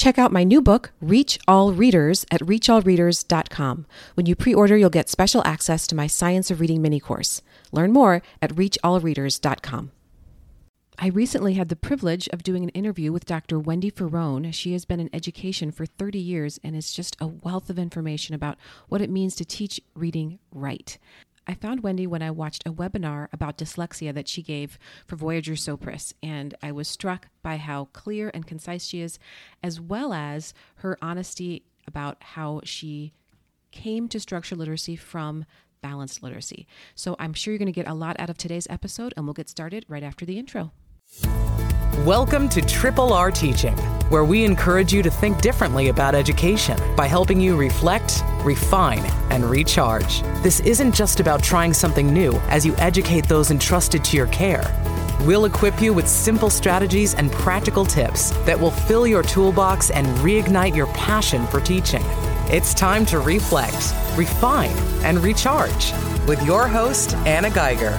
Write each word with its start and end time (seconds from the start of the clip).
Check 0.00 0.18
out 0.18 0.32
my 0.32 0.44
new 0.44 0.62
book, 0.62 0.92
Reach 1.02 1.38
All 1.46 1.74
Readers, 1.74 2.24
at 2.30 2.40
reachallreaders.com. 2.40 3.84
When 4.14 4.24
you 4.24 4.34
pre 4.34 4.54
order, 4.54 4.74
you'll 4.74 4.88
get 4.88 5.10
special 5.10 5.42
access 5.44 5.86
to 5.88 5.94
my 5.94 6.06
Science 6.06 6.50
of 6.50 6.58
Reading 6.58 6.80
mini 6.80 7.00
course. 7.00 7.42
Learn 7.70 7.92
more 7.92 8.22
at 8.40 8.54
reachallreaders.com. 8.54 9.90
I 10.98 11.08
recently 11.08 11.52
had 11.52 11.68
the 11.68 11.76
privilege 11.76 12.30
of 12.32 12.42
doing 12.42 12.62
an 12.62 12.70
interview 12.70 13.12
with 13.12 13.26
Dr. 13.26 13.58
Wendy 13.58 13.90
Ferrone. 13.90 14.54
She 14.54 14.72
has 14.72 14.86
been 14.86 15.00
in 15.00 15.10
education 15.12 15.70
for 15.70 15.84
30 15.84 16.18
years 16.18 16.58
and 16.64 16.74
is 16.74 16.94
just 16.94 17.14
a 17.20 17.26
wealth 17.26 17.68
of 17.68 17.78
information 17.78 18.34
about 18.34 18.56
what 18.88 19.02
it 19.02 19.10
means 19.10 19.36
to 19.36 19.44
teach 19.44 19.82
reading 19.94 20.38
right. 20.50 20.96
I 21.50 21.54
found 21.54 21.82
Wendy 21.82 22.06
when 22.06 22.22
I 22.22 22.30
watched 22.30 22.64
a 22.64 22.72
webinar 22.72 23.26
about 23.32 23.58
dyslexia 23.58 24.14
that 24.14 24.28
she 24.28 24.40
gave 24.40 24.78
for 25.04 25.16
Voyager 25.16 25.54
Sopris, 25.54 26.12
and 26.22 26.54
I 26.62 26.70
was 26.70 26.86
struck 26.86 27.26
by 27.42 27.56
how 27.56 27.86
clear 27.86 28.30
and 28.32 28.46
concise 28.46 28.86
she 28.86 29.00
is, 29.00 29.18
as 29.60 29.80
well 29.80 30.12
as 30.12 30.54
her 30.76 30.96
honesty 31.02 31.64
about 31.88 32.18
how 32.22 32.60
she 32.62 33.14
came 33.72 34.06
to 34.10 34.20
structure 34.20 34.54
literacy 34.54 34.94
from 34.94 35.44
balanced 35.82 36.22
literacy. 36.22 36.68
So 36.94 37.16
I'm 37.18 37.32
sure 37.32 37.52
you're 37.52 37.58
going 37.58 37.66
to 37.66 37.72
get 37.72 37.88
a 37.88 37.94
lot 37.94 38.20
out 38.20 38.30
of 38.30 38.38
today's 38.38 38.68
episode, 38.70 39.12
and 39.16 39.26
we'll 39.26 39.34
get 39.34 39.48
started 39.48 39.84
right 39.88 40.04
after 40.04 40.24
the 40.24 40.38
intro. 40.38 40.70
Welcome 42.04 42.48
to 42.50 42.62
Triple 42.62 43.12
R 43.12 43.32
Teaching, 43.32 43.76
where 44.08 44.24
we 44.24 44.44
encourage 44.44 44.92
you 44.92 45.02
to 45.02 45.10
think 45.10 45.40
differently 45.40 45.88
about 45.88 46.14
education 46.14 46.78
by 46.94 47.08
helping 47.08 47.40
you 47.40 47.56
reflect, 47.56 48.22
refine, 48.44 49.04
and 49.30 49.44
recharge. 49.44 50.22
This 50.42 50.60
isn't 50.60 50.94
just 50.94 51.20
about 51.20 51.42
trying 51.42 51.72
something 51.72 52.12
new 52.12 52.32
as 52.48 52.64
you 52.64 52.74
educate 52.76 53.26
those 53.28 53.50
entrusted 53.50 54.04
to 54.04 54.16
your 54.16 54.26
care. 54.28 54.64
We'll 55.22 55.44
equip 55.44 55.82
you 55.82 55.92
with 55.92 56.08
simple 56.08 56.48
strategies 56.48 57.14
and 57.14 57.30
practical 57.30 57.84
tips 57.84 58.30
that 58.46 58.58
will 58.58 58.70
fill 58.70 59.06
your 59.06 59.22
toolbox 59.22 59.90
and 59.90 60.06
reignite 60.18 60.74
your 60.74 60.86
passion 60.88 61.46
for 61.48 61.60
teaching. 61.60 62.02
It's 62.52 62.72
time 62.72 63.04
to 63.06 63.18
reflect, 63.20 63.94
refine, 64.16 64.70
and 65.04 65.18
recharge 65.18 65.92
with 66.26 66.42
your 66.44 66.66
host, 66.66 67.14
Anna 67.26 67.50
Geiger. 67.50 67.98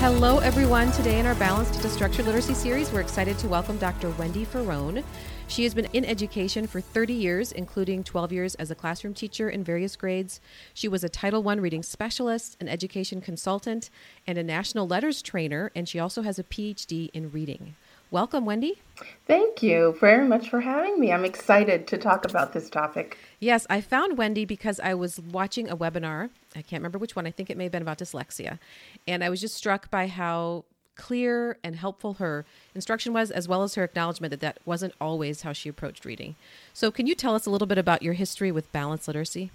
Hello, 0.00 0.38
everyone. 0.38 0.92
Today 0.92 1.18
in 1.18 1.26
our 1.26 1.34
Balanced 1.34 1.82
to 1.82 1.88
Structured 1.88 2.24
Literacy 2.24 2.54
series, 2.54 2.92
we're 2.92 3.00
excited 3.00 3.36
to 3.38 3.48
welcome 3.48 3.78
Dr. 3.78 4.10
Wendy 4.10 4.46
Ferrone. 4.46 5.02
She 5.48 5.64
has 5.64 5.72
been 5.72 5.86
in 5.94 6.04
education 6.04 6.66
for 6.66 6.80
30 6.80 7.14
years, 7.14 7.52
including 7.52 8.04
12 8.04 8.32
years 8.32 8.54
as 8.56 8.70
a 8.70 8.74
classroom 8.74 9.14
teacher 9.14 9.48
in 9.48 9.64
various 9.64 9.96
grades. 9.96 10.40
She 10.74 10.88
was 10.88 11.02
a 11.02 11.08
Title 11.08 11.48
I 11.48 11.54
reading 11.54 11.82
specialist, 11.82 12.58
an 12.60 12.68
education 12.68 13.22
consultant, 13.22 13.88
and 14.26 14.36
a 14.36 14.42
national 14.44 14.86
LETRS 14.86 15.22
trainer, 15.22 15.72
and 15.74 15.88
she 15.88 15.98
also 15.98 16.20
has 16.20 16.38
a 16.38 16.44
PhD 16.44 17.08
in 17.14 17.30
reading. 17.30 17.74
Welcome, 18.10 18.44
Wendy. 18.44 18.82
Thank 19.26 19.62
you 19.62 19.96
very 19.98 20.28
much 20.28 20.50
for 20.50 20.60
having 20.60 21.00
me. 21.00 21.12
I'm 21.12 21.24
excited 21.24 21.86
to 21.88 21.98
talk 21.98 22.28
about 22.28 22.52
this 22.52 22.68
topic. 22.68 23.16
Yes, 23.40 23.66
I 23.70 23.80
found 23.80 24.18
Wendy 24.18 24.44
because 24.44 24.78
I 24.80 24.94
was 24.94 25.18
watching 25.18 25.68
a 25.68 25.76
webinar. 25.76 26.28
I 26.56 26.62
can't 26.62 26.80
remember 26.80 26.98
which 26.98 27.16
one. 27.16 27.26
I 27.26 27.30
think 27.30 27.48
it 27.48 27.56
may 27.56 27.64
have 27.64 27.72
been 27.72 27.82
about 27.82 27.98
dyslexia. 27.98 28.58
And 29.06 29.24
I 29.24 29.30
was 29.30 29.40
just 29.40 29.56
struck 29.56 29.90
by 29.90 30.08
how 30.08 30.64
clear 30.98 31.56
and 31.64 31.76
helpful 31.76 32.14
her 32.14 32.44
instruction 32.74 33.14
was, 33.14 33.30
as 33.30 33.48
well 33.48 33.62
as 33.62 33.74
her 33.74 33.84
acknowledgement 33.84 34.30
that 34.32 34.40
that 34.40 34.58
wasn't 34.66 34.92
always 35.00 35.40
how 35.42 35.54
she 35.54 35.70
approached 35.70 36.04
reading. 36.04 36.36
So, 36.74 36.90
can 36.90 37.06
you 37.06 37.14
tell 37.14 37.34
us 37.34 37.46
a 37.46 37.50
little 37.50 37.66
bit 37.66 37.78
about 37.78 38.02
your 38.02 38.12
history 38.12 38.52
with 38.52 38.70
balanced 38.72 39.08
literacy? 39.08 39.50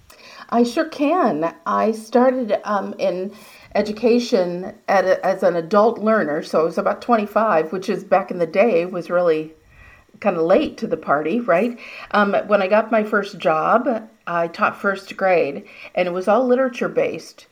I 0.50 0.64
sure 0.64 0.90
can. 0.90 1.54
I 1.68 1.92
started 1.92 2.60
um, 2.64 2.96
in 2.98 3.32
education 3.76 4.74
a, 4.88 5.24
as 5.24 5.44
an 5.44 5.56
adult 5.56 6.00
learner, 6.00 6.42
so 6.42 6.62
I 6.62 6.64
was 6.64 6.80
about 6.80 7.04
25, 7.04 7.72
which 7.72 7.90
is 7.90 8.04
back 8.04 8.32
in 8.32 8.40
the 8.40 8.48
day 8.48 8.86
was 8.86 9.12
really 9.12 9.54
kind 10.20 10.38
of 10.38 10.44
late 10.44 10.78
to 10.78 10.88
the 10.88 10.98
party, 10.98 11.40
right? 11.40 11.78
Um, 12.12 12.34
when 12.48 12.62
I 12.62 12.68
got 12.68 12.92
my 12.92 13.04
first 13.04 13.38
job, 13.38 14.10
I 14.26 14.48
taught 14.48 14.80
first 14.80 15.16
grade, 15.18 15.66
and 15.96 16.08
it 16.08 16.12
was 16.12 16.28
all 16.28 16.48
literature 16.48 16.90
based. 16.90 17.48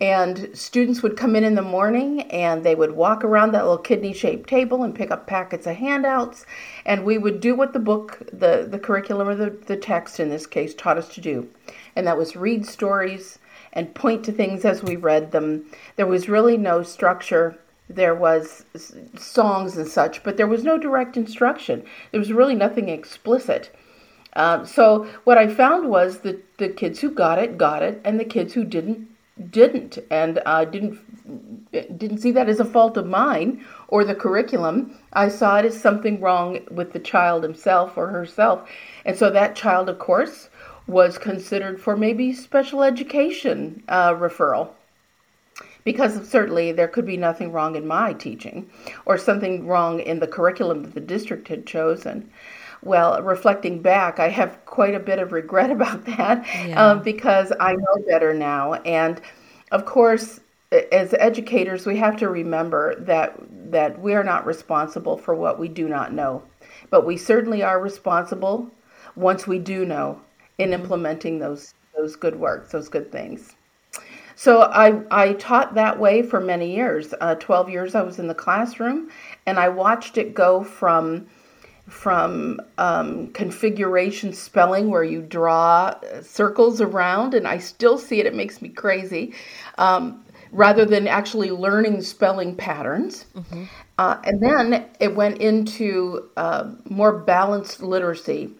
And 0.00 0.50
students 0.54 1.02
would 1.02 1.16
come 1.16 1.36
in 1.36 1.44
in 1.44 1.54
the 1.54 1.62
morning 1.62 2.22
and 2.22 2.64
they 2.64 2.74
would 2.74 2.92
walk 2.92 3.22
around 3.22 3.52
that 3.52 3.62
little 3.62 3.78
kidney 3.78 4.12
shaped 4.12 4.48
table 4.48 4.82
and 4.82 4.94
pick 4.94 5.10
up 5.10 5.26
packets 5.26 5.66
of 5.66 5.76
handouts. 5.76 6.46
And 6.84 7.04
we 7.04 7.16
would 7.16 7.40
do 7.40 7.54
what 7.54 7.72
the 7.72 7.78
book, 7.78 8.18
the, 8.32 8.66
the 8.68 8.78
curriculum, 8.78 9.28
or 9.28 9.36
the, 9.36 9.50
the 9.50 9.76
text 9.76 10.18
in 10.18 10.30
this 10.30 10.46
case, 10.46 10.74
taught 10.74 10.98
us 10.98 11.08
to 11.14 11.20
do. 11.20 11.48
And 11.94 12.06
that 12.06 12.18
was 12.18 12.34
read 12.34 12.66
stories 12.66 13.38
and 13.72 13.94
point 13.94 14.24
to 14.24 14.32
things 14.32 14.64
as 14.64 14.82
we 14.82 14.96
read 14.96 15.32
them. 15.32 15.64
There 15.96 16.06
was 16.06 16.28
really 16.28 16.56
no 16.56 16.82
structure. 16.82 17.58
There 17.88 18.14
was 18.14 18.64
songs 19.16 19.76
and 19.76 19.86
such, 19.86 20.22
but 20.24 20.36
there 20.36 20.46
was 20.46 20.64
no 20.64 20.78
direct 20.78 21.16
instruction. 21.16 21.84
There 22.10 22.20
was 22.20 22.32
really 22.32 22.54
nothing 22.54 22.88
explicit. 22.88 23.74
Um, 24.34 24.66
so 24.66 25.06
what 25.24 25.38
I 25.38 25.46
found 25.46 25.88
was 25.88 26.18
that 26.20 26.58
the 26.58 26.68
kids 26.68 27.00
who 27.00 27.10
got 27.10 27.38
it 27.38 27.58
got 27.58 27.82
it, 27.82 28.00
and 28.04 28.18
the 28.18 28.24
kids 28.24 28.54
who 28.54 28.64
didn't 28.64 29.08
didn't, 29.50 29.98
and 30.10 30.40
I 30.46 30.64
didn't 30.64 30.98
didn't 31.72 32.18
see 32.18 32.30
that 32.30 32.48
as 32.48 32.60
a 32.60 32.64
fault 32.64 32.96
of 32.96 33.06
mine 33.06 33.64
or 33.88 34.04
the 34.04 34.14
curriculum. 34.14 34.96
I 35.12 35.28
saw 35.28 35.58
it 35.58 35.64
as 35.64 35.80
something 35.80 36.20
wrong 36.20 36.60
with 36.70 36.92
the 36.92 37.00
child 37.00 37.42
himself 37.42 37.96
or 37.96 38.08
herself, 38.08 38.68
and 39.04 39.16
so 39.16 39.30
that 39.30 39.56
child, 39.56 39.88
of 39.88 39.98
course, 39.98 40.50
was 40.86 41.18
considered 41.18 41.80
for 41.80 41.96
maybe 41.96 42.32
special 42.32 42.82
education 42.82 43.82
uh, 43.88 44.14
referral 44.14 44.70
because 45.84 46.28
certainly 46.28 46.72
there 46.72 46.88
could 46.88 47.06
be 47.06 47.16
nothing 47.16 47.52
wrong 47.52 47.76
in 47.76 47.86
my 47.86 48.12
teaching 48.14 48.68
or 49.04 49.18
something 49.18 49.66
wrong 49.66 50.00
in 50.00 50.18
the 50.18 50.26
curriculum 50.26 50.82
that 50.82 50.94
the 50.94 51.00
district 51.00 51.48
had 51.48 51.66
chosen. 51.66 52.30
Well, 52.84 53.22
reflecting 53.22 53.80
back, 53.80 54.20
I 54.20 54.28
have 54.28 54.64
quite 54.66 54.94
a 54.94 55.00
bit 55.00 55.18
of 55.18 55.32
regret 55.32 55.70
about 55.78 56.04
that 56.04 56.46
yeah. 56.66 56.90
um, 56.90 57.02
because 57.02 57.52
I 57.58 57.72
know 57.72 58.04
better 58.06 58.34
now. 58.34 58.74
And 58.74 59.20
of 59.72 59.84
course, 59.84 60.40
as 60.92 61.14
educators, 61.14 61.86
we 61.86 61.96
have 61.96 62.16
to 62.18 62.28
remember 62.28 62.94
that 63.00 63.36
that 63.70 63.98
we 64.00 64.14
are 64.14 64.24
not 64.24 64.46
responsible 64.46 65.16
for 65.16 65.34
what 65.34 65.58
we 65.58 65.68
do 65.68 65.88
not 65.88 66.12
know, 66.12 66.42
but 66.90 67.06
we 67.06 67.16
certainly 67.16 67.62
are 67.62 67.80
responsible 67.80 68.70
once 69.16 69.46
we 69.46 69.58
do 69.58 69.84
know 69.84 70.20
in 70.58 70.70
mm-hmm. 70.70 70.82
implementing 70.82 71.38
those 71.38 71.74
those 71.96 72.16
good 72.16 72.38
works, 72.38 72.72
those 72.72 72.88
good 72.88 73.10
things. 73.10 73.54
So 74.36 74.62
I, 74.62 75.00
I 75.12 75.34
taught 75.34 75.74
that 75.74 75.98
way 75.98 76.22
for 76.22 76.40
many 76.40 76.74
years. 76.74 77.14
Uh, 77.20 77.36
12 77.36 77.70
years 77.70 77.94
I 77.94 78.02
was 78.02 78.18
in 78.18 78.26
the 78.26 78.34
classroom, 78.34 79.10
and 79.46 79.60
I 79.60 79.68
watched 79.68 80.18
it 80.18 80.34
go 80.34 80.64
from 80.64 81.28
from 81.88 82.60
um, 82.78 83.28
configuration 83.28 84.32
spelling 84.32 84.90
where 84.90 85.04
you 85.04 85.20
draw 85.20 85.94
circles 86.22 86.80
around, 86.80 87.34
and 87.34 87.46
I 87.46 87.58
still 87.58 87.98
see 87.98 88.20
it. 88.20 88.26
It 88.26 88.34
makes 88.34 88.62
me 88.62 88.68
crazy. 88.68 89.34
Um, 89.76 90.24
rather 90.54 90.84
than 90.84 91.08
actually 91.08 91.50
learning 91.50 92.00
spelling 92.00 92.54
patterns. 92.54 93.26
Mm-hmm. 93.36 93.64
Uh, 93.98 94.16
and 94.24 94.40
then 94.40 94.86
it 95.00 95.14
went 95.14 95.38
into 95.38 96.30
uh, 96.36 96.70
more 96.88 97.12
balanced 97.18 97.82
literacy, 97.82 98.50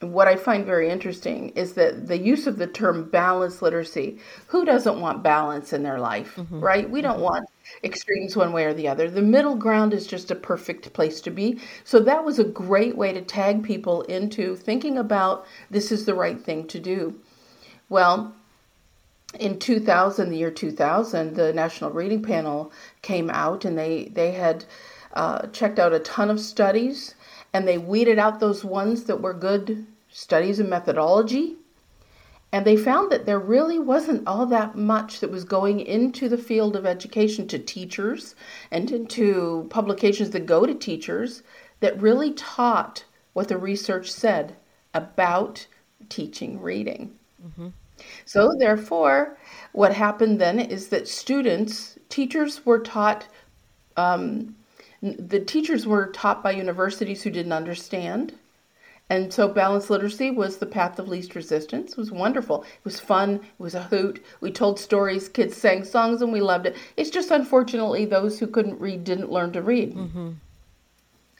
what 0.00 0.28
I 0.28 0.36
find 0.36 0.64
very 0.64 0.88
interesting 0.88 1.50
is 1.50 1.72
that 1.74 2.06
the 2.06 2.18
use 2.18 2.46
of 2.46 2.56
the 2.56 2.68
term 2.68 3.10
balanced 3.10 3.62
literacy, 3.62 4.18
who 4.46 4.64
doesn't 4.64 5.00
want 5.00 5.24
balance 5.24 5.72
in 5.72 5.82
their 5.82 5.98
life, 5.98 6.36
mm-hmm. 6.36 6.60
right? 6.60 6.88
We 6.88 7.00
don't 7.00 7.14
mm-hmm. 7.14 7.24
want 7.24 7.48
extremes 7.82 8.36
one 8.36 8.52
way 8.52 8.64
or 8.64 8.74
the 8.74 8.86
other. 8.86 9.10
The 9.10 9.22
middle 9.22 9.56
ground 9.56 9.92
is 9.92 10.06
just 10.06 10.30
a 10.30 10.36
perfect 10.36 10.92
place 10.92 11.20
to 11.22 11.30
be. 11.30 11.60
So 11.82 11.98
that 12.00 12.24
was 12.24 12.38
a 12.38 12.44
great 12.44 12.96
way 12.96 13.12
to 13.12 13.22
tag 13.22 13.64
people 13.64 14.02
into 14.02 14.54
thinking 14.54 14.96
about 14.96 15.46
this 15.68 15.90
is 15.90 16.06
the 16.06 16.14
right 16.14 16.40
thing 16.40 16.68
to 16.68 16.78
do. 16.78 17.16
Well, 17.88 18.34
in 19.38 19.58
2000, 19.58 20.30
the 20.30 20.38
year 20.38 20.50
2000, 20.50 21.34
the 21.34 21.52
National 21.52 21.90
Reading 21.90 22.22
Panel 22.22 22.72
came 23.02 23.30
out 23.30 23.64
and 23.64 23.76
they, 23.76 24.04
they 24.14 24.30
had 24.30 24.64
uh, 25.14 25.48
checked 25.48 25.78
out 25.80 25.92
a 25.92 25.98
ton 25.98 26.30
of 26.30 26.38
studies 26.38 27.14
and 27.52 27.66
they 27.66 27.78
weeded 27.78 28.18
out 28.18 28.40
those 28.40 28.64
ones 28.64 29.04
that 29.04 29.20
were 29.20 29.34
good 29.34 29.86
studies 30.10 30.58
and 30.58 30.68
methodology. 30.68 31.56
And 32.50 32.64
they 32.64 32.76
found 32.76 33.12
that 33.12 33.26
there 33.26 33.38
really 33.38 33.78
wasn't 33.78 34.26
all 34.26 34.46
that 34.46 34.74
much 34.74 35.20
that 35.20 35.30
was 35.30 35.44
going 35.44 35.80
into 35.80 36.28
the 36.28 36.38
field 36.38 36.76
of 36.76 36.86
education 36.86 37.46
to 37.48 37.58
teachers 37.58 38.34
and 38.70 38.90
into 38.90 39.66
publications 39.68 40.30
that 40.30 40.46
go 40.46 40.64
to 40.64 40.74
teachers 40.74 41.42
that 41.80 42.00
really 42.00 42.32
taught 42.32 43.04
what 43.34 43.48
the 43.48 43.58
research 43.58 44.10
said 44.10 44.56
about 44.94 45.66
teaching 46.08 46.60
reading. 46.60 47.14
Mm-hmm. 47.46 47.68
So, 48.24 48.54
therefore, 48.58 49.36
what 49.72 49.92
happened 49.92 50.40
then 50.40 50.58
is 50.58 50.88
that 50.88 51.08
students, 51.08 51.98
teachers 52.08 52.64
were 52.64 52.78
taught 52.78 53.26
um, 53.96 54.54
the 55.02 55.40
teachers 55.40 55.86
were 55.86 56.06
taught 56.08 56.42
by 56.42 56.50
universities 56.52 57.22
who 57.22 57.30
didn't 57.30 57.52
understand. 57.52 58.34
And 59.10 59.32
so 59.32 59.48
balanced 59.48 59.88
literacy 59.88 60.30
was 60.30 60.58
the 60.58 60.66
path 60.66 60.98
of 60.98 61.08
least 61.08 61.34
resistance. 61.34 61.92
It 61.92 61.96
was 61.98 62.10
wonderful. 62.10 62.62
It 62.64 62.84
was 62.84 63.00
fun. 63.00 63.36
It 63.36 63.42
was 63.62 63.74
a 63.74 63.84
hoot. 63.84 64.22
We 64.42 64.50
told 64.52 64.78
stories. 64.78 65.30
Kids 65.30 65.56
sang 65.56 65.84
songs 65.84 66.20
and 66.20 66.30
we 66.30 66.42
loved 66.42 66.66
it. 66.66 66.76
It's 66.98 67.08
just 67.08 67.30
unfortunately 67.30 68.04
those 68.04 68.38
who 68.38 68.46
couldn't 68.46 68.78
read 68.80 69.04
didn't 69.04 69.32
learn 69.32 69.52
to 69.52 69.62
read. 69.62 69.94
Mm-hmm. 69.94 70.30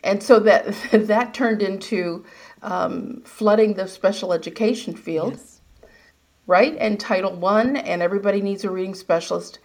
and 0.05 0.23
so 0.23 0.39
that 0.41 0.75
that 0.93 1.35
turned 1.35 1.61
into 1.63 2.25
um, 2.63 3.21
flooding 3.25 3.75
the 3.75 3.87
special 3.87 4.33
education 4.33 4.95
field, 4.97 5.33
Yes. 5.35 5.61
right? 6.47 6.75
And 6.79 6.99
Title 6.99 7.35
One, 7.37 7.77
and 7.77 8.01
everybody 8.03 8.41
needs 8.41 8.65
a 8.65 8.71
reading 8.71 8.95
specialist, 8.95 9.59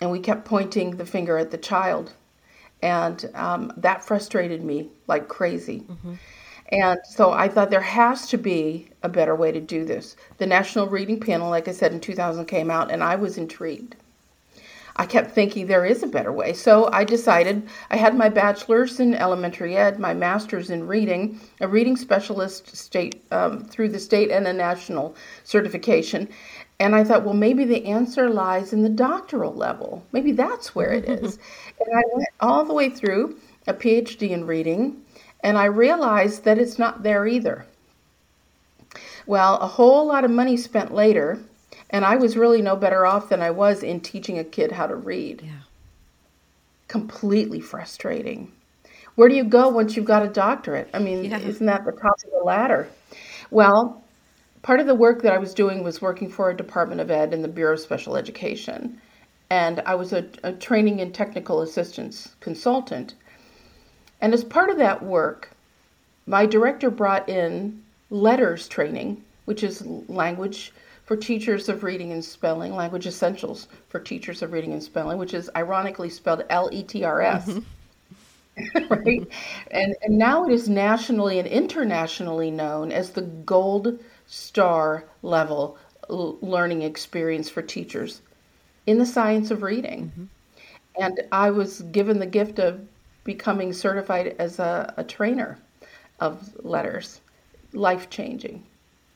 and 0.00 0.10
we 0.10 0.20
kept 0.20 0.44
pointing 0.44 0.96
the 0.96 1.06
finger 1.06 1.38
at 1.38 1.50
the 1.50 1.58
child, 1.58 2.12
and 2.82 3.30
um, 3.34 3.72
that 3.76 4.04
frustrated 4.04 4.62
me 4.64 4.90
like 5.06 5.28
crazy. 5.28 5.84
And 6.70 6.98
so 7.04 7.32
I 7.32 7.48
thought 7.48 7.70
there 7.70 7.80
has 7.80 8.28
to 8.28 8.38
be 8.38 8.90
a 9.02 9.08
better 9.08 9.34
way 9.34 9.52
to 9.52 9.60
do 9.60 9.84
this. 9.84 10.16
The 10.36 10.46
National 10.46 10.86
Reading 10.86 11.18
Panel, 11.20 11.50
like 11.50 11.66
I 11.68 11.72
said, 11.72 11.92
in 11.92 12.00
2000 12.00 12.44
came 12.46 12.70
out, 12.70 12.90
and 12.90 13.02
I 13.02 13.16
was 13.16 13.38
intrigued. 13.38 13.96
I 15.00 15.06
kept 15.06 15.30
thinking 15.30 15.66
there 15.66 15.86
is 15.86 16.02
a 16.02 16.08
better 16.08 16.32
way. 16.32 16.52
So 16.52 16.90
I 16.92 17.04
decided 17.04 17.68
I 17.88 17.96
had 17.96 18.16
my 18.16 18.28
bachelor's 18.28 18.98
in 18.98 19.14
elementary 19.14 19.76
ed, 19.76 20.00
my 20.00 20.12
master's 20.12 20.70
in 20.70 20.88
reading, 20.88 21.40
a 21.60 21.68
reading 21.68 21.96
specialist 21.96 22.76
state 22.76 23.22
um, 23.30 23.64
through 23.64 23.90
the 23.90 24.00
state 24.00 24.32
and 24.32 24.48
a 24.48 24.52
national 24.52 25.14
certification. 25.44 26.28
And 26.80 26.96
I 26.96 27.04
thought, 27.04 27.24
well, 27.24 27.34
maybe 27.34 27.64
the 27.64 27.86
answer 27.86 28.28
lies 28.28 28.72
in 28.72 28.82
the 28.82 28.88
doctoral 28.88 29.54
level. 29.54 30.04
Maybe 30.12 30.32
that's 30.32 30.74
where 30.74 30.92
it 30.92 31.08
is. 31.08 31.38
and 31.80 31.96
I 31.96 32.02
went 32.12 32.28
all 32.40 32.64
the 32.64 32.74
way 32.74 32.90
through 32.90 33.38
a 33.68 33.74
PhD 33.74 34.30
in 34.30 34.46
reading, 34.46 35.00
and 35.44 35.56
I 35.58 35.66
realized 35.66 36.44
that 36.44 36.58
it's 36.58 36.78
not 36.78 37.04
there 37.04 37.26
either. 37.26 37.66
Well, 39.26 39.56
a 39.56 39.66
whole 39.66 40.06
lot 40.06 40.24
of 40.24 40.30
money 40.30 40.56
spent 40.56 40.92
later, 40.92 41.38
and 41.90 42.04
I 42.04 42.16
was 42.16 42.36
really 42.36 42.62
no 42.62 42.76
better 42.76 43.06
off 43.06 43.28
than 43.28 43.40
I 43.40 43.50
was 43.50 43.82
in 43.82 44.00
teaching 44.00 44.38
a 44.38 44.44
kid 44.44 44.72
how 44.72 44.86
to 44.86 44.96
read. 44.96 45.42
Yeah. 45.44 45.50
Completely 46.86 47.60
frustrating. 47.60 48.52
Where 49.14 49.28
do 49.28 49.34
you 49.34 49.44
go 49.44 49.68
once 49.68 49.96
you've 49.96 50.04
got 50.04 50.22
a 50.22 50.28
doctorate? 50.28 50.88
I 50.94 50.98
mean, 50.98 51.24
Yeah. 51.24 51.38
isn't 51.38 51.66
that 51.66 51.84
the 51.84 51.92
top 51.92 52.18
of 52.24 52.30
the 52.30 52.44
ladder? 52.44 52.88
Well, 53.50 54.02
part 54.62 54.80
of 54.80 54.86
the 54.86 54.94
work 54.94 55.22
that 55.22 55.32
I 55.32 55.38
was 55.38 55.54
doing 55.54 55.82
was 55.82 56.00
working 56.00 56.28
for 56.28 56.50
a 56.50 56.56
Department 56.56 57.00
of 57.00 57.10
Ed 57.10 57.32
in 57.32 57.42
the 57.42 57.48
Bureau 57.48 57.72
of 57.74 57.80
Special 57.80 58.16
Education. 58.16 59.00
And 59.50 59.80
I 59.86 59.94
was 59.94 60.12
a, 60.12 60.26
a 60.44 60.52
training 60.52 61.00
and 61.00 61.14
technical 61.14 61.62
assistance 61.62 62.34
consultant. 62.40 63.14
And 64.20 64.34
as 64.34 64.44
part 64.44 64.68
of 64.70 64.76
that 64.78 65.02
work, 65.02 65.50
my 66.26 66.44
director 66.44 66.90
brought 66.90 67.28
in 67.28 67.82
LETRS 68.10 68.68
training, 68.68 69.22
which 69.46 69.62
is 69.62 69.84
language 69.86 70.72
for 71.08 71.16
teachers 71.16 71.70
of 71.70 71.84
reading 71.84 72.12
and 72.12 72.22
spelling, 72.22 72.74
language 72.74 73.06
essentials 73.06 73.66
for 73.88 73.98
teachers 73.98 74.42
of 74.42 74.52
reading 74.52 74.74
and 74.74 74.82
spelling, 74.82 75.16
which 75.16 75.32
is 75.32 75.48
ironically 75.56 76.10
spelled 76.10 76.44
L 76.50 76.68
E 76.70 76.82
T 76.82 77.02
R 77.02 77.22
S. 77.22 77.48
Mm-hmm. 77.48 78.86
right? 78.94 79.26
And, 79.70 79.96
and 80.02 80.18
now 80.18 80.44
it 80.44 80.52
is 80.52 80.68
nationally 80.68 81.38
and 81.38 81.48
internationally 81.48 82.50
known 82.50 82.92
as 82.92 83.08
the 83.08 83.22
gold 83.22 83.98
star 84.26 85.04
level 85.22 85.78
l- 86.10 86.36
learning 86.42 86.82
experience 86.82 87.48
for 87.48 87.62
teachers 87.62 88.20
in 88.86 88.98
the 88.98 89.06
science 89.06 89.50
of 89.50 89.62
reading. 89.62 90.12
Mm-hmm. 90.12 91.02
And 91.02 91.22
I 91.32 91.50
was 91.52 91.80
given 91.80 92.18
the 92.18 92.26
gift 92.26 92.58
of 92.58 92.86
becoming 93.24 93.72
certified 93.72 94.36
as 94.38 94.58
a, 94.58 94.92
a 94.98 95.04
trainer 95.04 95.56
of 96.20 96.50
LETRS. 96.62 97.20
Life 97.72 98.10
changing. 98.10 98.62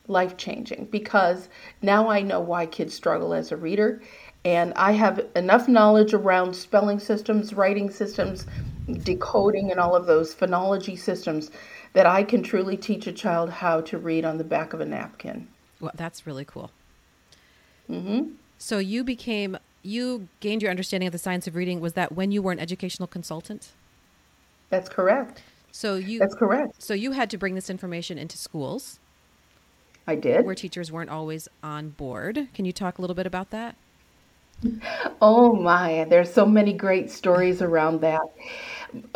Life 0.09 0.37
changing 0.37 0.89
because 0.91 1.49
now 1.81 2.09
I 2.09 2.23
know 2.23 2.41
why 2.41 2.67
kids 2.67 2.95
struggle 2.95 3.33
as 3.35 3.53
a 3.53 3.57
reader. 3.57 4.03
And 4.45 4.73
I 4.75 4.93
have 4.93 5.25
enough 5.37 5.69
knowledge 5.69 6.15
around 6.15 6.55
spelling 6.55 6.99
systems, 6.99 7.53
writing 7.55 7.89
systems, 7.91 8.47
decoding, 9.05 9.71
and 9.71 9.79
all 9.79 9.95
of 9.95 10.07
those 10.07 10.35
phonology 10.35 10.99
systems 10.99 11.53
that 11.93 12.07
I 12.07 12.25
can 12.25 12.43
truly 12.43 12.77
teach 12.77 13.07
a 13.07 13.13
child 13.13 13.51
how 13.51 13.81
to 13.83 13.99
read 13.99 14.25
on 14.25 14.39
the 14.39 14.45
back 14.45 14.73
of 14.73 14.81
a 14.81 14.85
napkin. 14.85 15.47
Well, 15.81 15.93
that's 15.95 16.27
really 16.27 16.45
cool. 16.45 16.73
Mm-hmm. 17.91 18.33
So 18.59 18.79
you 18.79 19.05
became 19.05 19.59
you 19.83 20.29
gained 20.41 20.63
your 20.63 20.71
understanding 20.71 21.09
of 21.09 21.13
the 21.13 21.19
science 21.19 21.47
of 21.47 21.57
reading. 21.57 21.81
Was 21.81 21.95
that 21.95 22.13
when 22.13 22.31
you 22.31 22.41
were 22.43 22.53
an 22.53 22.61
educational 22.61 23.07
consultant? 23.07 23.73
That's 24.71 24.89
correct. 24.89 25.43
So 25.73 25.97
you 25.97 26.19
That's 26.19 26.35
correct. 26.35 26.83
so 26.83 26.95
you 26.95 27.13
had 27.13 27.31
to 27.31 27.39
bring 27.39 27.55
this 27.55 27.69
information 27.69 28.19
into 28.19 28.39
schools 28.39 29.01
I 30.07 30.15
did. 30.17 30.45
where 30.45 30.55
teachers 30.55 30.91
weren't 30.91 31.11
always 31.11 31.49
on 31.63 31.91
board. 31.91 32.49
Can 32.55 32.65
you 32.65 32.73
talk 32.73 32.99
a 32.99 33.01
little 33.01 33.15
bit 33.15 33.27
about 33.27 33.51
that? 33.51 33.77
Oh 35.21 35.55
my, 35.55 36.05
there's 36.09 36.33
so 36.33 36.47
many 36.47 36.73
great 36.73 37.11
stories 37.11 37.63
around 37.63 38.01
that. 38.01 38.23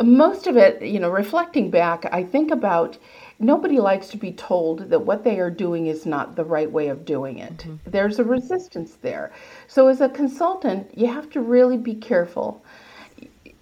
Most 0.01 0.47
of 0.47 0.57
it, 0.57 0.81
you 0.81 0.99
know, 0.99 1.09
reflecting 1.09 1.69
back, 1.69 2.05
I 2.11 2.23
think 2.23 2.51
about 2.51 2.97
nobody 3.39 3.79
likes 3.79 4.07
to 4.09 4.17
be 4.17 4.31
told 4.31 4.89
that 4.89 4.99
what 4.99 5.23
they 5.23 5.39
are 5.39 5.51
doing 5.51 5.87
is 5.87 6.05
not 6.05 6.35
the 6.35 6.43
right 6.43 6.71
way 6.71 6.87
of 6.87 7.05
doing 7.05 7.37
it. 7.37 7.57
Mm-hmm. 7.57 7.75
There's 7.89 8.19
a 8.19 8.23
resistance 8.23 8.97
there. 9.01 9.31
So, 9.67 9.87
as 9.87 10.01
a 10.01 10.09
consultant, 10.09 10.97
you 10.97 11.07
have 11.07 11.29
to 11.31 11.41
really 11.41 11.77
be 11.77 11.95
careful. 11.95 12.63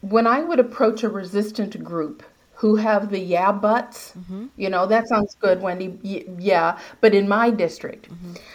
When 0.02 0.28
I 0.28 0.42
would 0.42 0.60
approach 0.60 1.04
a 1.04 1.10
resistant 1.10 1.84
group, 1.84 2.24
who 2.56 2.76
have 2.76 3.10
the 3.10 3.20
yeah 3.20 3.52
buts. 3.52 4.14
You 4.56 4.70
know, 4.70 4.86
that 4.88 5.08
sounds 5.08 5.36
good, 5.36 5.62
Wendy. 5.62 6.00
Yeah, 6.40 6.80
but 7.02 7.14
in 7.14 7.28
my 7.28 7.50
district. 7.50 8.10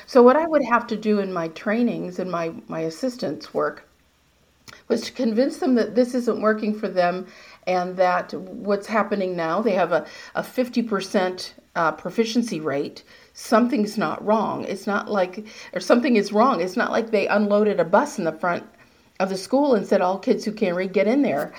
So 0.07 0.23
what 0.23 0.37
I 0.37 0.47
would 0.47 0.65
have 0.65 0.87
to 0.89 0.97
do 0.97 1.19
in 1.21 1.33
my 1.33 1.49
trainings 1.49 2.19
and 2.19 2.31
my 2.31 2.53
my 2.69 2.81
assistants 2.81 3.55
work 3.55 3.87
was 4.89 5.03
to 5.03 5.13
convince 5.13 5.59
them 5.59 5.75
that 5.77 5.95
this 5.95 6.15
isn't 6.15 6.41
working 6.41 6.75
for 6.79 6.89
them 6.89 7.27
and 7.67 7.97
that 7.97 8.35
what's 8.35 8.87
happening 8.87 9.37
now, 9.37 9.61
they 9.61 9.73
have 9.73 9.93
a, 9.93 10.07
a 10.35 10.43
50% 10.43 11.53
uh, 11.77 11.93
proficiency 11.93 12.61
rate. 12.61 13.05
Something's 13.33 13.97
not 13.97 14.25
wrong. 14.25 14.65
It's 14.65 14.87
not 14.87 15.11
like, 15.11 15.47
or 15.73 15.81
something 15.81 16.17
is 16.17 16.33
wrong. 16.33 16.61
It's 16.61 16.77
not 16.77 16.91
like 16.91 17.11
they 17.11 17.29
unloaded 17.29 17.79
a 17.79 17.85
bus 17.85 18.19
in 18.19 18.25
the 18.25 18.33
front 18.33 18.65
of 19.21 19.29
the 19.29 19.37
school 19.37 19.75
and 19.75 19.87
said, 19.87 20.01
all 20.01 20.19
kids 20.19 20.45
who 20.45 20.53
can't 20.53 20.75
read, 20.75 20.93
get 20.93 21.07
in 21.07 21.23
there. 21.23 21.53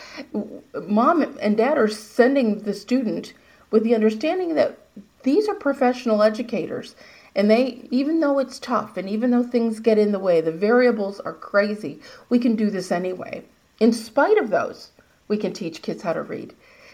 Mom 0.87 1.21
and 1.39 1.55
dad 1.55 1.77
are 1.77 1.87
sending 1.87 2.59
the 2.59 2.73
student 2.73 3.33
with 3.69 3.83
the 3.83 3.95
understanding 3.95 4.55
that 4.55 4.79
these 5.23 5.47
are 5.47 5.55
professional 5.55 6.23
educators. 6.23 6.95
And 7.35 7.49
they, 7.49 7.87
even 7.91 8.19
though 8.19 8.39
it's 8.39 8.59
tough 8.59 8.97
and 8.97 9.07
even 9.07 9.29
though 9.29 9.43
things 9.43 9.79
get 9.79 9.99
in 9.99 10.11
the 10.11 10.19
way, 10.19 10.41
the 10.41 10.51
variables 10.51 11.19
are 11.21 11.33
crazy, 11.33 12.01
we 12.29 12.39
can 12.39 12.55
do 12.55 12.69
this 12.71 12.91
anyway. 12.91 13.43
In 13.79 13.93
spite 13.93 14.39
of 14.39 14.49
those, 14.49 14.91
we 15.27 15.37
can 15.37 15.53
teach 15.53 15.83
kids 15.83 16.01
how 16.01 16.13
to 16.13 16.23
read. 16.23 16.53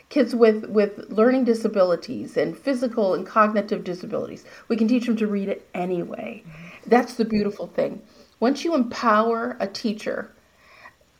Kids 0.10 0.36
with, 0.36 0.66
with 0.66 1.10
learning 1.10 1.46
disabilities 1.46 2.38
and 2.38 2.58
physical 2.58 3.14
and 3.14 3.26
cognitive 3.26 3.84
disabilities, 3.84 4.46
we 4.68 4.76
can 4.76 4.88
teach 4.88 5.06
them 5.06 5.18
to 5.18 5.28
read 5.28 5.48
it 5.48 5.68
anyway. 5.74 6.44
Mm-hmm. 6.46 6.90
That's 6.90 7.16
the 7.16 7.26
beautiful 7.26 7.68
thing. 7.68 8.02
Once 8.40 8.64
you 8.64 8.76
empower 8.76 9.58
a 9.60 9.68
teacher 9.68 10.32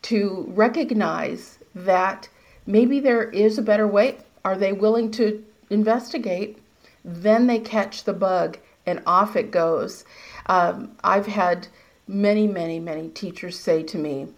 to 0.08 0.46
recognize 0.48 1.58
that 1.74 2.28
maybe 2.66 2.98
there 2.98 3.24
is 3.30 3.58
a 3.58 3.62
better 3.62 3.86
way, 3.86 4.16
are 4.42 4.56
they 4.56 4.72
willing 4.72 5.10
to 5.10 5.44
investigate? 5.68 6.58
Then 7.04 7.46
they 7.46 7.58
catch 7.58 8.04
the 8.04 8.14
bug 8.14 8.56
and 8.86 9.02
off 9.06 9.36
it 9.36 9.50
goes. 9.50 10.06
Um, 10.46 10.92
I've 11.04 11.26
had 11.26 11.68
many, 12.06 12.46
many, 12.46 12.80
many 12.80 13.10
teachers 13.10 13.58
say 13.58 13.82
to 13.82 13.98
me, 13.98 14.28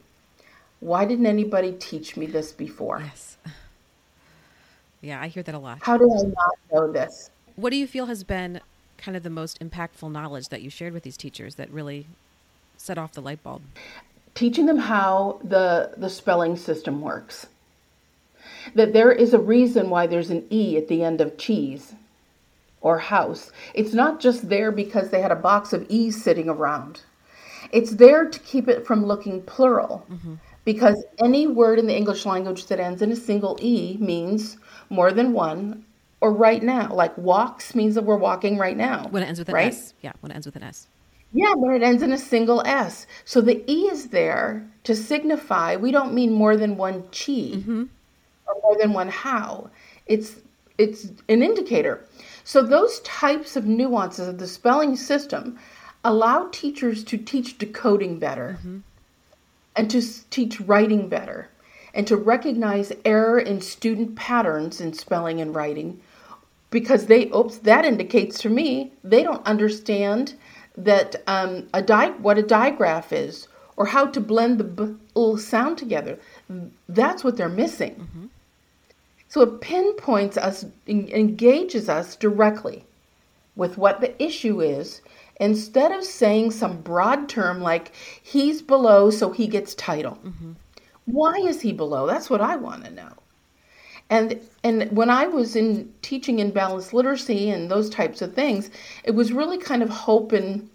Why 0.81 1.05
didn't 1.05 1.27
anybody 1.27 1.73
teach 1.73 2.17
me 2.17 2.27
this 2.27 2.53
before? 2.53 3.01
Yes. 3.01 3.37
Yeah, 5.03 5.19
I 5.19 5.29
hear 5.29 5.43
that 5.43 5.55
a 5.55 5.59
lot. 5.59 5.79
How 5.81 5.97
do 5.97 6.05
I 6.13 6.25
not 6.25 6.59
know 6.71 6.93
this? 6.93 7.31
What 7.57 7.71
do 7.71 7.77
you 7.77 7.87
feel 7.87 8.05
has 8.05 8.23
been 8.23 8.61
kind 8.99 9.17
of 9.17 9.23
the 9.23 9.31
most 9.31 9.59
impactful 9.59 10.13
knowledge 10.13 10.51
that 10.51 10.61
you 10.61 10.69
shared 10.69 10.93
with 10.93 11.05
these 11.05 11.17
teachers 11.17 11.55
that 11.55 11.71
really 11.71 12.05
set 12.77 12.99
off 12.99 13.13
the 13.13 13.23
light 13.23 13.43
bulb? 13.43 13.63
Teaching 14.41 14.65
them 14.65 14.79
how 14.79 15.39
the, 15.45 15.93
the 15.99 16.09
spelling 16.09 16.57
system 16.57 17.03
works. 17.03 17.47
That 18.75 18.95
there 18.95 19.13
is 19.13 19.35
a 19.35 19.39
reason 19.39 19.91
why 19.91 20.07
there's 20.07 20.31
an 20.31 20.47
E 20.49 20.79
at 20.79 20.89
the 20.89 21.05
end 21.05 21.21
of 21.21 21.37
cheese 21.37 21.93
or 22.81 22.99
house. 22.99 23.53
It's 23.75 23.93
not 23.93 24.19
just 24.19 24.49
there 24.49 24.73
because 24.73 25.11
they 25.11 25.21
had 25.21 25.31
a 25.31 25.37
box 25.37 25.75
of 25.75 25.85
E's 25.91 26.25
sitting 26.25 26.49
around. 26.49 27.03
It's 27.71 27.91
there 27.91 28.31
to 28.31 28.39
keep 28.39 28.67
it 28.67 28.87
from 28.87 29.05
looking 29.05 29.43
plural. 29.43 30.07
Mm-hmm. 30.11 30.37
Because 30.65 31.05
any 31.23 31.47
word 31.47 31.79
in 31.79 31.87
the 31.87 31.95
English 31.95 32.25
language 32.25 32.65
that 32.69 32.81
ends 32.81 33.03
in 33.03 33.13
a 33.13 33.17
single 33.17 33.59
E 33.61 33.99
means 34.01 34.57
more 34.89 35.13
than 35.13 35.35
one, 35.35 35.85
or 36.23 36.33
right 36.33 36.63
now. 36.63 36.91
Like 36.95 37.15
walks 37.19 37.75
means 37.75 37.95
that 37.95 38.05
we're 38.05 38.17
walking 38.17 38.57
right 38.57 38.79
now. 38.79 39.07
When 39.11 39.23
it 39.23 39.27
ends 39.27 39.39
with 39.39 39.51
an 39.51 39.55
right? 39.55 39.75
S. 39.75 39.93
Yeah, 40.01 40.13
when 40.21 40.33
it 40.33 40.37
ends 40.37 40.47
with 40.47 40.57
an 40.57 40.63
S. 40.63 40.87
Yeah, 41.33 41.55
but 41.57 41.71
it 41.75 41.83
ends 41.83 42.03
in 42.03 42.13
a 42.13 42.19
single 42.19 42.63
S. 42.67 43.07
So 43.25 43.41
the 43.41 43.65
E 43.71 43.89
is 43.91 44.09
there 44.09 44.69
to 44.85 44.97
signify 44.97 45.77
we 45.77 45.93
don't 45.93 46.15
mean 46.15 46.33
more 46.33 46.57
than 46.57 46.77
one 46.77 47.03
chi 47.05 47.57
mm-hmm. 47.59 47.85
or 48.47 48.55
more 48.63 48.77
than 48.79 48.93
one 48.93 49.09
how. 49.09 49.71
It's 50.07 50.37
it's 50.79 51.07
an 51.29 51.43
indicator. 51.43 52.05
So 52.45 52.63
those 52.63 53.01
types 53.01 53.57
of 53.57 53.67
nuances 53.67 54.29
of 54.29 54.39
the 54.39 54.49
spelling 54.49 54.97
system 54.97 55.59
allow 56.05 56.49
teachers 56.53 57.05
to 57.05 57.19
teach 57.19 57.59
decoding 57.59 58.19
better 58.19 58.59
mm-hmm. 58.61 58.79
and 59.77 59.91
to 59.91 59.99
s- 59.99 60.25
teach 60.31 60.61
writing 60.61 61.09
better. 61.09 61.49
and 61.95 62.07
to 62.07 62.17
recognize 62.17 62.93
error 63.05 63.39
in 63.39 63.61
student 63.61 64.15
patterns 64.17 64.81
in 64.81 64.93
spelling 64.93 65.41
and 65.41 65.55
writing 65.55 66.01
because 66.71 67.07
they 67.07 67.27
oops 67.35 67.59
that 67.59 67.85
indicates 67.85 68.39
to 68.39 68.49
me 68.49 68.93
they 69.03 69.23
don't 69.23 69.45
understand 69.47 70.35
that 70.77 71.23
um, 71.27 71.69
a 71.75 71.83
di- 71.83 72.11
what 72.19 72.39
a 72.39 72.43
digraph 72.43 73.13
is 73.13 73.49
or 73.77 73.87
how 73.87 74.07
to 74.07 74.21
blend 74.21 74.59
the 74.59 74.65
b- 74.65 75.37
sound 75.39 75.79
together 75.79 76.19
that's 76.89 77.23
what 77.25 77.37
they're 77.37 77.49
missing 77.49 77.95
mm-hmm. 77.95 78.27
so 79.29 79.43
it 79.43 79.61
pinpoints 79.61 80.37
us 80.37 80.65
engages 80.87 81.89
us 81.89 82.17
directly 82.17 82.85
with 83.57 83.77
what 83.77 84.01
the 84.01 84.23
issue 84.23 84.61
is 84.61 85.01
instead 85.41 85.93
of 85.93 86.05
saying 86.05 86.51
some 86.51 86.81
broad 86.81 87.29
term 87.29 87.61
like 87.61 87.93
he's 88.23 88.63
below 88.63 89.11
so 89.11 89.31
he 89.31 89.47
gets 89.47 89.75
title 89.75 90.19
mm-hmm. 90.25 90.53
why 91.07 91.35
is 91.37 91.61
he 91.61 91.73
below 91.73 92.07
that's 92.07 92.31
what 92.31 92.41
i 92.41 92.57
want 92.57 92.85
to 92.85 92.91
know 92.91 93.13
and 94.11 94.41
and 94.65 94.91
when 94.91 95.09
I 95.09 95.29
was 95.29 95.55
in 95.55 95.93
teaching 96.03 96.41
in 96.41 96.51
balanced 96.51 96.93
literacy 96.93 97.49
and 97.49 97.71
those 97.71 97.89
types 97.89 98.21
of 98.21 98.35
things, 98.35 98.69
it 99.05 99.13
was 99.13 99.33
really 99.33 99.57
kind 99.57 99.83
of 99.83 99.89
hoping. 99.89 100.69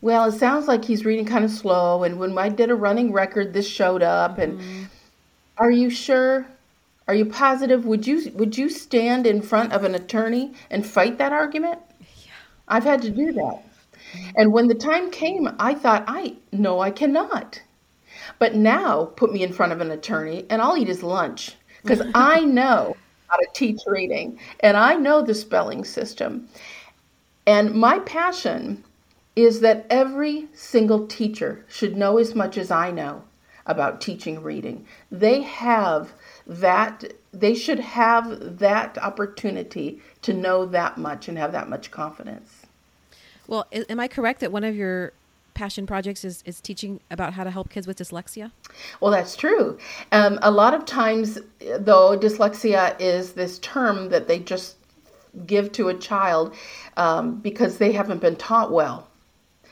Well, 0.00 0.26
it 0.26 0.32
sounds 0.32 0.66
like 0.66 0.84
he's 0.84 1.04
reading 1.04 1.24
kind 1.24 1.44
of 1.44 1.50
slow, 1.50 2.02
and 2.02 2.18
when 2.18 2.36
I 2.36 2.50
did 2.50 2.70
a 2.70 2.74
running 2.74 3.12
record, 3.12 3.54
this 3.54 3.66
showed 3.66 4.02
up. 4.02 4.38
And 4.38 4.58
mm-hmm. 4.58 4.82
are 5.56 5.70
you 5.70 5.88
sure? 5.88 6.46
Are 7.06 7.14
you 7.14 7.26
positive? 7.26 7.86
Would 7.86 8.06
you 8.06 8.30
would 8.34 8.58
you 8.58 8.68
stand 8.68 9.26
in 9.26 9.40
front 9.40 9.72
of 9.72 9.84
an 9.84 9.94
attorney 9.94 10.52
and 10.70 10.84
fight 10.84 11.16
that 11.18 11.32
argument? 11.32 11.78
Yeah. 12.00 12.32
I've 12.66 12.84
had 12.84 13.02
to 13.02 13.10
do 13.10 13.32
that. 13.32 13.62
Mm-hmm. 13.62 14.30
And 14.36 14.52
when 14.52 14.66
the 14.66 14.74
time 14.74 15.10
came, 15.12 15.48
I 15.60 15.74
thought, 15.74 16.04
I 16.08 16.36
no, 16.50 16.80
I 16.80 16.90
cannot. 16.90 17.62
But 18.40 18.56
now, 18.56 19.12
put 19.16 19.32
me 19.32 19.42
in 19.44 19.52
front 19.52 19.72
of 19.72 19.80
an 19.80 19.92
attorney, 19.92 20.44
and 20.50 20.60
I'll 20.60 20.76
eat 20.76 20.88
his 20.88 21.02
lunch 21.02 21.56
because 21.84 22.06
I 22.14 22.40
know 22.40 22.96
how 23.28 23.36
to 23.36 23.46
teach 23.52 23.80
reading 23.86 24.38
and 24.60 24.76
I 24.76 24.94
know 24.94 25.22
the 25.22 25.34
spelling 25.34 25.84
system. 25.84 26.48
And 27.46 27.74
my 27.74 27.98
passion 28.00 28.82
is 29.36 29.60
that 29.60 29.86
every 29.90 30.48
single 30.54 31.06
teacher 31.06 31.64
should 31.68 31.96
know 31.96 32.18
as 32.18 32.34
much 32.34 32.56
as 32.56 32.70
I 32.70 32.90
know 32.90 33.22
about 33.66 34.00
teaching 34.00 34.42
reading. 34.42 34.86
They 35.10 35.42
have 35.42 36.12
that, 36.46 37.12
they 37.32 37.54
should 37.54 37.80
have 37.80 38.58
that 38.58 38.96
opportunity 38.98 40.00
to 40.22 40.32
know 40.32 40.66
that 40.66 40.98
much 40.98 41.28
and 41.28 41.36
have 41.38 41.52
that 41.52 41.68
much 41.68 41.90
confidence. 41.90 42.66
Well, 43.46 43.66
am 43.72 44.00
I 44.00 44.08
correct 44.08 44.40
that 44.40 44.52
one 44.52 44.64
of 44.64 44.74
your 44.74 45.12
passion 45.54 45.86
projects 45.86 46.24
is, 46.24 46.42
is 46.44 46.60
teaching 46.60 47.00
about 47.10 47.32
how 47.32 47.44
to 47.44 47.50
help 47.50 47.70
kids 47.70 47.86
with 47.86 47.98
dyslexia? 47.98 48.50
Well, 49.00 49.10
that's 49.10 49.36
true. 49.36 49.78
Um, 50.12 50.38
a 50.42 50.50
lot 50.50 50.74
of 50.74 50.84
times, 50.84 51.38
though, 51.78 52.18
dyslexia 52.18 52.96
is 53.00 53.32
this 53.32 53.58
term 53.60 54.08
that 54.10 54.28
they 54.28 54.38
just 54.38 54.76
give 55.46 55.72
to 55.72 55.88
a 55.88 55.94
child 55.94 56.54
um, 56.96 57.36
because 57.40 57.78
they 57.78 57.92
haven't 57.92 58.20
been 58.20 58.36
taught 58.36 58.72
well. 58.72 59.08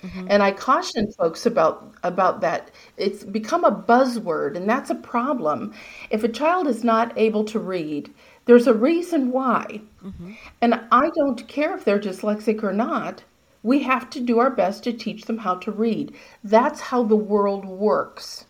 Mm-hmm. 0.03 0.27
And 0.31 0.43
I 0.43 0.51
caution 0.51 1.13
folks 1.13 1.47
about 1.47 1.95
about 2.03 2.41
that. 2.41 2.73
It's 2.97 3.23
become 3.23 3.65
a 3.65 3.71
buzzword, 3.71 4.57
and 4.57 4.69
that's 4.69 4.91
a 4.91 4.97
problem. 4.97 5.73
If 6.11 6.25
a 6.25 6.29
child 6.29 6.67
is 6.67 6.83
not 6.83 7.17
able 7.17 7.45
to 7.45 7.61
read, 7.61 8.13
there's 8.47 8.67
a 8.67 8.75
reason 8.75 9.31
why. 9.31 9.81
Mm-hmm. 10.05 10.33
And 10.61 10.81
I 10.91 11.09
don't 11.15 11.47
care 11.47 11.77
if 11.77 11.85
they're 11.85 12.01
dyslexic 12.01 12.65
or 12.65 12.73
not. 12.73 13.23
We 13.63 13.83
have 13.83 14.11
to 14.11 14.21
do 14.21 14.39
our 14.39 14.51
best 14.51 14.85
to 14.85 14.93
teach 14.93 15.25
them 15.25 15.39
how 15.39 15.57
to 15.57 15.71
read. 15.71 16.15
That's 16.43 16.81
how 16.81 17.03
the 17.05 17.17
world 17.17 17.65
works. 17.65 18.47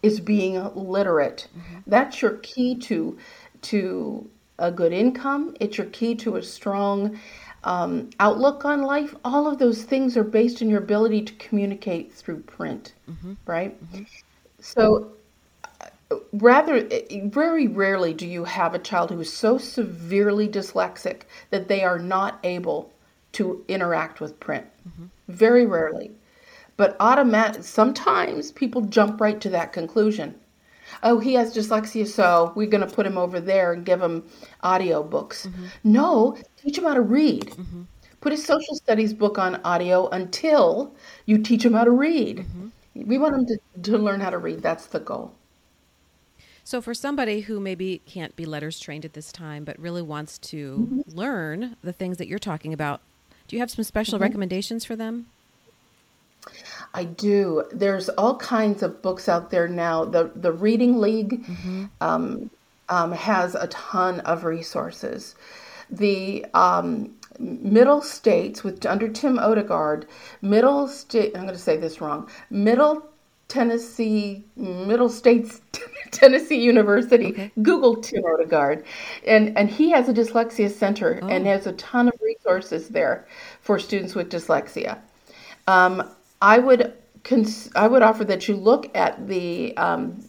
Is 0.00 0.20
being 0.20 0.62
literate. 0.76 1.48
Mm-hmm. 1.58 1.78
That's 1.88 2.22
your 2.22 2.36
key 2.36 2.76
to 2.76 3.18
to 3.62 4.30
a 4.58 4.70
good 4.70 4.92
income. 4.92 5.56
It's 5.60 5.78
your 5.78 5.88
key 5.88 6.14
to 6.16 6.36
a 6.36 6.42
strong 6.42 7.18
um, 7.64 8.10
outlook 8.20 8.64
on 8.64 8.82
life. 8.82 9.14
All 9.24 9.46
of 9.46 9.58
those 9.58 9.82
things 9.82 10.16
are 10.16 10.24
based 10.24 10.62
on 10.62 10.68
your 10.68 10.78
ability 10.78 11.22
to 11.22 11.32
communicate 11.34 12.12
through 12.12 12.40
print, 12.40 12.94
mm-hmm. 13.10 13.34
right? 13.46 13.80
Mm-hmm. 13.92 14.02
So, 14.60 15.12
rather, 16.32 16.88
very 17.24 17.66
rarely 17.66 18.14
do 18.14 18.26
you 18.26 18.44
have 18.44 18.74
a 18.74 18.78
child 18.78 19.10
who 19.10 19.20
is 19.20 19.32
so 19.32 19.58
severely 19.58 20.48
dyslexic 20.48 21.22
that 21.50 21.68
they 21.68 21.82
are 21.82 21.98
not 21.98 22.38
able 22.44 22.92
to 23.32 23.64
interact 23.68 24.20
with 24.20 24.38
print. 24.40 24.66
Mm-hmm. 24.88 25.06
Very 25.28 25.66
rarely. 25.66 26.10
But 26.76 26.96
automatic 27.00 27.64
sometimes 27.64 28.52
people 28.52 28.82
jump 28.82 29.20
right 29.20 29.40
to 29.40 29.50
that 29.50 29.72
conclusion. 29.72 30.34
Oh, 31.02 31.18
he 31.18 31.34
has 31.34 31.54
dyslexia, 31.54 32.06
so 32.06 32.52
we're 32.54 32.68
going 32.68 32.86
to 32.86 32.94
put 32.94 33.06
him 33.06 33.18
over 33.18 33.40
there 33.40 33.72
and 33.72 33.84
give 33.84 34.00
him 34.00 34.24
audio 34.62 35.02
books. 35.02 35.46
Mm-hmm. 35.46 35.66
No, 35.84 36.38
teach 36.56 36.78
him 36.78 36.84
how 36.84 36.94
to 36.94 37.00
read. 37.00 37.46
Mm-hmm. 37.46 37.82
Put 38.20 38.32
a 38.32 38.36
social 38.36 38.74
studies 38.74 39.12
book 39.12 39.38
on 39.38 39.60
audio 39.64 40.08
until 40.08 40.94
you 41.26 41.38
teach 41.38 41.64
him 41.64 41.74
how 41.74 41.84
to 41.84 41.90
read. 41.90 42.38
Mm-hmm. 42.38 43.08
We 43.08 43.18
want 43.18 43.34
him 43.34 43.46
to, 43.46 43.90
to 43.90 43.98
learn 43.98 44.20
how 44.20 44.30
to 44.30 44.38
read. 44.38 44.62
That's 44.62 44.86
the 44.86 45.00
goal. 45.00 45.34
So, 46.64 46.82
for 46.82 46.92
somebody 46.92 47.40
who 47.42 47.60
maybe 47.60 48.02
can't 48.04 48.36
be 48.36 48.44
LETRS 48.44 48.80
trained 48.80 49.04
at 49.04 49.14
this 49.14 49.32
time, 49.32 49.64
but 49.64 49.78
really 49.78 50.02
wants 50.02 50.38
to 50.38 50.76
mm-hmm. 50.78 51.16
learn 51.16 51.76
the 51.82 51.92
things 51.92 52.18
that 52.18 52.28
you're 52.28 52.38
talking 52.38 52.74
about, 52.74 53.00
do 53.48 53.56
you 53.56 53.60
have 53.60 53.70
some 53.70 53.82
special 53.82 54.14
mm-hmm. 54.14 54.24
recommendations 54.24 54.84
for 54.84 54.94
them? 54.94 55.26
I 56.94 57.04
do. 57.04 57.64
There's 57.72 58.08
all 58.10 58.36
kinds 58.36 58.82
of 58.82 59.02
books 59.02 59.28
out 59.28 59.50
there 59.50 59.68
now. 59.68 60.04
The 60.04 60.30
the 60.34 60.52
Reading 60.52 61.00
League 61.00 61.44
mm-hmm. 61.44 61.86
um, 62.00 62.50
um, 62.88 63.12
has 63.12 63.54
a 63.54 63.66
ton 63.68 64.20
of 64.20 64.44
resources. 64.44 65.34
The 65.90 66.46
um, 66.54 67.14
Middle 67.38 68.02
States 68.02 68.62
with 68.62 68.84
under 68.86 69.08
Tim 69.08 69.38
Odegard, 69.38 70.04
Middle 70.42 70.88
State. 70.88 71.32
I'm 71.34 71.42
going 71.42 71.54
to 71.54 71.60
say 71.60 71.76
this 71.76 72.00
wrong. 72.00 72.28
Middle 72.50 73.04
Tennessee, 73.48 74.44
Middle 74.56 75.08
States, 75.08 75.62
Tennessee 76.10 76.60
University. 76.60 77.28
Okay. 77.28 77.50
Google 77.62 77.96
Tim 77.96 78.22
Odegard, 78.22 78.84
and 79.26 79.56
and 79.56 79.70
he 79.70 79.90
has 79.90 80.08
a 80.08 80.12
dyslexia 80.12 80.70
center 80.70 81.18
oh. 81.22 81.28
and 81.28 81.46
has 81.46 81.66
a 81.66 81.72
ton 81.72 82.08
of 82.08 82.14
resources 82.22 82.88
there 82.88 83.26
for 83.62 83.78
students 83.78 84.14
with 84.14 84.30
dyslexia. 84.30 84.98
Um, 85.66 86.08
I 86.42 86.58
would 86.58 86.92
cons- 87.24 87.70
I 87.74 87.88
would 87.88 88.02
offer 88.02 88.24
that 88.24 88.48
you 88.48 88.54
look 88.54 88.94
at 88.94 89.26
the 89.26 89.76
um, 89.78 90.22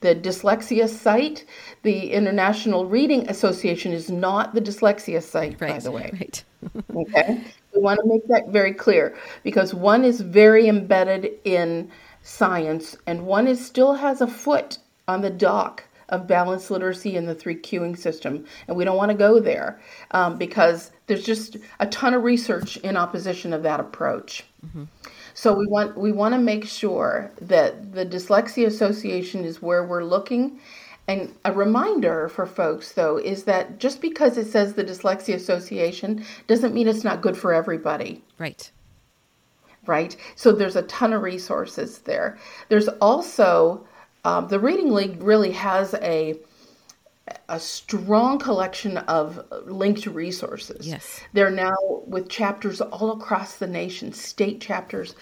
the 0.00 0.14
dyslexia 0.14 0.88
site. 0.88 1.44
The 1.82 2.12
International 2.12 2.86
Reading 2.86 3.28
Association 3.28 3.92
is 3.92 4.10
not 4.10 4.54
the 4.54 4.60
dyslexia 4.60 5.22
site, 5.22 5.60
right, 5.60 5.72
by 5.72 5.78
the 5.80 5.90
way. 5.90 6.10
Right. 6.12 6.44
okay, 6.96 7.42
we 7.74 7.80
want 7.80 8.00
to 8.00 8.06
make 8.06 8.26
that 8.28 8.48
very 8.48 8.72
clear 8.72 9.16
because 9.42 9.74
one 9.74 10.04
is 10.04 10.20
very 10.20 10.68
embedded 10.68 11.32
in 11.44 11.90
science, 12.30 12.96
and 13.06 13.26
one 13.26 13.46
is 13.48 13.64
still 13.64 13.94
has 13.94 14.20
a 14.20 14.26
foot 14.26 14.78
on 15.08 15.20
the 15.20 15.30
dock 15.30 15.84
of 16.08 16.26
balanced 16.26 16.70
literacy 16.70 17.16
in 17.16 17.26
the 17.26 17.34
three 17.34 17.56
cueing 17.56 17.98
system. 17.98 18.44
And 18.66 18.76
we 18.76 18.84
don't 18.84 18.96
want 18.96 19.10
to 19.10 19.16
go 19.16 19.40
there 19.40 19.80
um, 20.12 20.38
because 20.38 20.90
there's 21.06 21.24
just 21.24 21.56
a 21.80 21.86
ton 21.86 22.14
of 22.14 22.22
research 22.22 22.76
in 22.78 22.96
opposition 22.96 23.52
of 23.52 23.62
that 23.64 23.80
approach. 23.80 24.44
Mm-hmm. 24.64 24.84
So 25.34 25.54
we 25.54 25.66
want 25.66 25.96
we 25.96 26.12
want 26.12 26.34
to 26.34 26.40
make 26.40 26.66
sure 26.66 27.30
that 27.40 27.92
the 27.92 28.04
Dyslexia 28.06 28.66
Association 28.66 29.44
is 29.44 29.62
where 29.62 29.84
we're 29.84 30.04
looking. 30.04 30.60
And 31.08 31.34
a 31.44 31.52
reminder 31.52 32.28
for 32.28 32.46
folks, 32.46 32.92
though, 32.92 33.16
is 33.16 33.44
that 33.44 33.80
just 33.80 34.00
because 34.00 34.36
it 34.36 34.46
says 34.46 34.74
the 34.74 34.84
Dyslexia 34.84 35.34
Association 35.34 36.24
doesn't 36.46 36.74
mean 36.74 36.86
it's 36.86 37.04
not 37.04 37.22
good 37.22 37.36
for 37.36 37.52
everybody. 37.52 38.22
Right 38.38 38.70
right? 39.86 40.16
So 40.36 40.52
there's 40.52 40.76
a 40.76 40.82
ton 40.82 41.12
of 41.12 41.22
resources 41.22 41.98
there. 41.98 42.38
There's 42.68 42.88
also 43.00 43.86
um, 44.24 44.48
the 44.48 44.60
Reading 44.60 44.92
League 44.92 45.22
really 45.22 45.52
has 45.52 45.94
a 45.94 46.38
a 47.48 47.60
strong 47.60 48.38
collection 48.38 48.98
of 48.98 49.44
linked 49.66 50.06
resources. 50.06 50.86
Yes. 50.86 51.20
They're 51.32 51.50
now 51.50 51.76
with 52.06 52.28
chapters 52.28 52.80
all 52.80 53.12
across 53.12 53.56
the 53.56 53.68
nation, 53.68 54.12
state 54.12 54.60
chapters. 54.60 55.14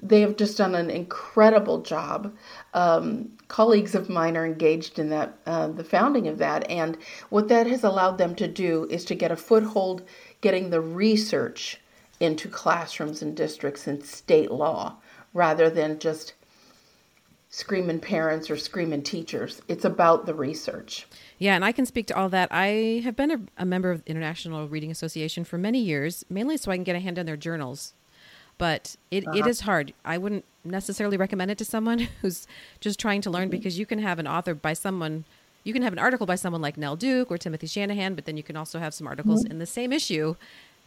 They 0.00 0.20
have 0.20 0.36
just 0.36 0.56
done 0.56 0.76
an 0.76 0.90
incredible 0.90 1.80
job. 1.82 2.32
Um, 2.74 3.30
colleagues 3.48 3.96
of 3.96 4.08
mine 4.08 4.36
are 4.36 4.46
engaged 4.46 5.00
in 5.00 5.08
that, 5.10 5.36
uh, 5.46 5.68
the 5.68 5.82
founding 5.82 6.28
of 6.28 6.38
that, 6.38 6.70
and 6.70 6.96
what 7.30 7.48
that 7.48 7.66
has 7.66 7.82
allowed 7.82 8.18
them 8.18 8.36
to 8.36 8.46
do 8.46 8.86
is 8.90 9.04
to 9.06 9.16
get 9.16 9.32
a 9.32 9.36
foothold, 9.36 10.02
getting 10.40 10.70
the 10.70 10.80
research 10.80 11.80
into 12.20 12.48
classrooms 12.48 13.22
and 13.22 13.36
districts 13.36 13.86
and 13.86 14.04
state 14.04 14.50
law 14.50 14.96
rather 15.32 15.70
than 15.70 15.98
just 15.98 16.34
screaming 17.50 18.00
parents 18.00 18.50
or 18.50 18.56
screaming 18.56 19.02
teachers. 19.02 19.62
It's 19.68 19.84
about 19.84 20.26
the 20.26 20.34
research. 20.34 21.06
Yeah, 21.38 21.54
and 21.54 21.64
I 21.64 21.72
can 21.72 21.86
speak 21.86 22.06
to 22.08 22.16
all 22.16 22.28
that. 22.28 22.48
I 22.50 23.00
have 23.04 23.16
been 23.16 23.30
a, 23.30 23.40
a 23.62 23.64
member 23.64 23.90
of 23.90 24.04
the 24.04 24.10
International 24.10 24.68
Reading 24.68 24.90
Association 24.90 25.44
for 25.44 25.56
many 25.56 25.78
years, 25.78 26.24
mainly 26.28 26.56
so 26.56 26.70
I 26.70 26.76
can 26.76 26.84
get 26.84 26.96
a 26.96 27.00
hand 27.00 27.18
on 27.18 27.26
their 27.26 27.36
journals. 27.36 27.94
but 28.58 28.96
it, 29.10 29.22
it 29.22 29.28
uh-huh. 29.28 29.48
is 29.48 29.60
hard. 29.60 29.94
I 30.04 30.18
wouldn't 30.18 30.44
necessarily 30.64 31.16
recommend 31.16 31.50
it 31.50 31.58
to 31.58 31.64
someone 31.64 32.00
who's 32.22 32.46
just 32.80 32.98
trying 32.98 33.22
to 33.22 33.30
learn 33.30 33.44
mm-hmm. 33.44 33.50
because 33.52 33.78
you 33.78 33.86
can 33.86 34.00
have 34.00 34.18
an 34.18 34.26
author 34.26 34.54
by 34.54 34.72
someone, 34.72 35.24
you 35.64 35.72
can 35.72 35.82
have 35.82 35.92
an 35.92 35.98
article 35.98 36.26
by 36.26 36.34
someone 36.34 36.60
like 36.60 36.76
Nell 36.76 36.96
Duke 36.96 37.30
or 37.30 37.38
Timothy 37.38 37.68
Shanahan, 37.68 38.14
but 38.14 38.24
then 38.24 38.36
you 38.36 38.42
can 38.42 38.56
also 38.56 38.78
have 38.78 38.92
some 38.92 39.06
articles 39.06 39.44
mm-hmm. 39.44 39.52
in 39.52 39.58
the 39.58 39.66
same 39.66 39.92
issue 39.92 40.34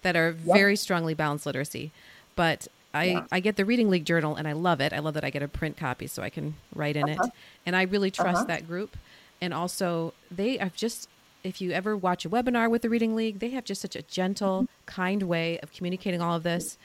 that 0.02 0.16
are 0.16 0.32
very 0.32 0.76
strongly 0.76 1.14
balanced 1.14 1.46
literacy. 1.46 1.92
But 2.36 2.68
I, 2.94 3.24
I 3.32 3.40
get 3.40 3.56
the 3.56 3.66
Reading 3.66 3.90
League 3.90 4.06
Journal 4.06 4.36
and 4.36 4.48
I 4.48 4.52
love 4.52 4.82
it. 4.82 4.92
I 4.94 5.00
love 5.00 5.14
that 5.14 5.24
I 5.24 5.30
get 5.30 5.44
a 5.44 5.48
print 5.48 5.78
copy 5.78 6.08
so 6.08 6.22
I 6.22 6.30
can 6.30 6.56
write 6.76 6.96
in 6.98 7.08
it. 7.08 7.20
And 7.66 7.76
I 7.76 7.84
really 7.84 8.12
trust 8.12 8.48
that 8.48 8.68
group. 8.68 8.98
And 9.40 9.54
also, 9.54 10.14
they 10.30 10.58
have 10.58 10.76
just, 10.76 11.08
if 11.44 11.62
you 11.62 11.72
ever 11.72 11.96
watch 11.96 12.26
a 12.26 12.30
webinar 12.30 12.70
with 12.70 12.82
the 12.82 12.90
Reading 12.90 13.16
League, 13.16 13.40
they 13.40 13.50
have 13.52 13.64
just 13.64 13.82
such 13.82 13.96
a 13.96 14.02
gentle, 14.04 14.68
kind 14.86 15.24
way 15.24 15.58
of 15.60 15.72
communicating 15.72 16.22
all 16.22 16.36
of 16.36 16.44
this. 16.44 16.78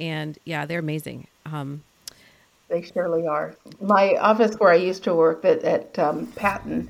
And 0.00 0.38
yeah, 0.44 0.66
they're 0.66 0.80
amazing. 0.80 1.26
Um, 1.46 1.82
They 2.68 2.82
surely 2.82 3.26
are. 3.26 3.54
My 3.80 4.16
office 4.16 4.56
where 4.56 4.70
I 4.70 4.76
used 4.76 5.04
to 5.04 5.14
work 5.14 5.44
at, 5.44 5.62
at 5.62 5.98
um, 5.98 6.26
PaTTAN, 6.28 6.88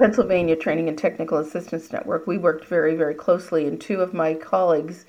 Pennsylvania 0.00 0.56
Training 0.56 0.88
and 0.88 0.96
Technical 0.96 1.36
Assistance 1.38 1.92
Network, 1.92 2.26
we 2.26 2.38
worked 2.38 2.64
very, 2.64 2.94
very 2.96 3.14
closely, 3.14 3.66
and 3.66 3.78
two 3.78 4.00
of 4.00 4.14
my 4.14 4.32
colleagues 4.32 5.04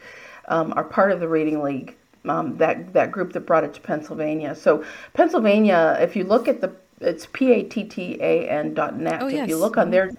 um, 0.50 0.74
are 0.75 0.83
part 0.83 1.13
of 1.13 1.21
the 1.21 1.29
Reading 1.29 1.63
League, 1.63 1.95
um, 2.25 2.57
that, 2.57 2.91
that 2.91 3.10
group 3.10 3.31
that 3.31 3.41
brought 3.41 3.63
it 3.63 3.74
to 3.75 3.79
Pennsylvania. 3.79 4.53
So, 4.53 4.83
Pennsylvania, 5.13 5.98
if 6.01 6.17
you 6.17 6.25
look 6.25 6.50
at 6.50 6.60
the, 6.60 6.75
it's 7.00 7.25
P 7.31 7.53
A 7.53 7.63
T 7.63 7.86
T 7.86 8.17
A 8.19 8.50
N 8.50 8.74
dot 8.74 9.00
net. 9.00 9.24
Oh, 9.24 9.27
If 9.27 9.48
you 9.48 9.55
look 9.55 9.77
on 9.77 9.91
their 9.91 10.12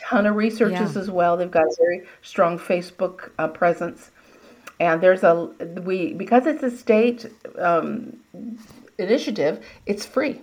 ton 0.00 0.24
of 0.24 0.34
researches 0.34 0.94
Yeah. 0.96 1.02
as 1.02 1.10
well, 1.10 1.36
they've 1.36 1.50
got 1.50 1.66
a 1.66 1.76
very 1.78 2.06
strong 2.22 2.58
Facebook 2.58 3.30
uh, 3.38 3.48
presence. 3.48 4.10
And 4.80 5.02
there's 5.02 5.22
a, 5.22 5.50
we, 5.84 6.14
because 6.14 6.46
it's 6.46 6.62
a 6.62 6.70
state 6.70 7.26
um, 7.58 8.18
initiative, 8.96 9.62
it's 9.84 10.06
free. 10.06 10.40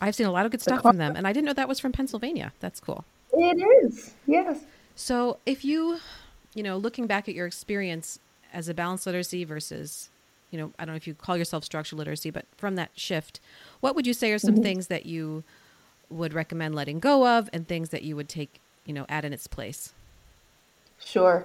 I've 0.00 0.14
seen 0.14 0.26
a 0.26 0.32
lot 0.32 0.44
of 0.44 0.52
good 0.52 0.60
stuff 0.60 0.82
from 0.82 0.96
them. 0.98 1.16
And 1.16 1.26
I 1.26 1.32
didn't 1.32 1.46
know 1.46 1.52
that 1.54 1.68
was 1.68 1.80
from 1.80 1.92
Pennsylvania. 1.92 2.52
That's 2.60 2.80
cool. 2.80 3.04
It 3.32 3.84
is, 3.84 4.14
yes. 4.26 4.64
So, 4.94 5.38
if 5.44 5.64
you, 5.64 5.98
you 6.54 6.62
know, 6.62 6.76
looking 6.76 7.06
back 7.06 7.28
at 7.28 7.34
your 7.34 7.46
experience 7.46 8.18
as 8.52 8.68
a 8.68 8.74
balanced 8.74 9.06
literacy 9.06 9.44
versus, 9.44 10.08
you 10.50 10.58
know, 10.58 10.72
I 10.78 10.84
don't 10.84 10.94
know 10.94 10.96
if 10.96 11.06
you 11.06 11.14
call 11.14 11.36
yourself 11.36 11.64
structural 11.64 11.98
literacy, 11.98 12.30
but 12.30 12.46
from 12.56 12.76
that 12.76 12.90
shift, 12.94 13.40
what 13.80 13.94
would 13.94 14.06
you 14.06 14.14
say 14.14 14.32
are 14.32 14.38
some 14.38 14.54
mm-hmm. 14.54 14.62
things 14.62 14.86
that 14.86 15.04
you 15.04 15.44
would 16.08 16.32
recommend 16.32 16.74
letting 16.74 16.98
go 16.98 17.26
of 17.26 17.50
and 17.52 17.66
things 17.66 17.90
that 17.90 18.02
you 18.02 18.16
would 18.16 18.28
take, 18.28 18.60
you 18.84 18.94
know, 18.94 19.04
add 19.08 19.24
in 19.24 19.32
its 19.32 19.46
place? 19.46 19.92
Sure. 20.98 21.44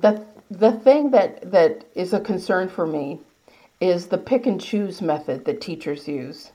The 0.00 0.24
the 0.50 0.72
thing 0.72 1.10
that 1.10 1.50
that 1.50 1.84
is 1.94 2.12
a 2.12 2.20
concern 2.20 2.68
for 2.68 2.86
me 2.86 3.20
is 3.80 4.06
the 4.06 4.18
pick 4.18 4.46
and 4.46 4.60
choose 4.60 5.02
method 5.02 5.44
that 5.44 5.60
teachers 5.60 6.08
use. 6.08 6.52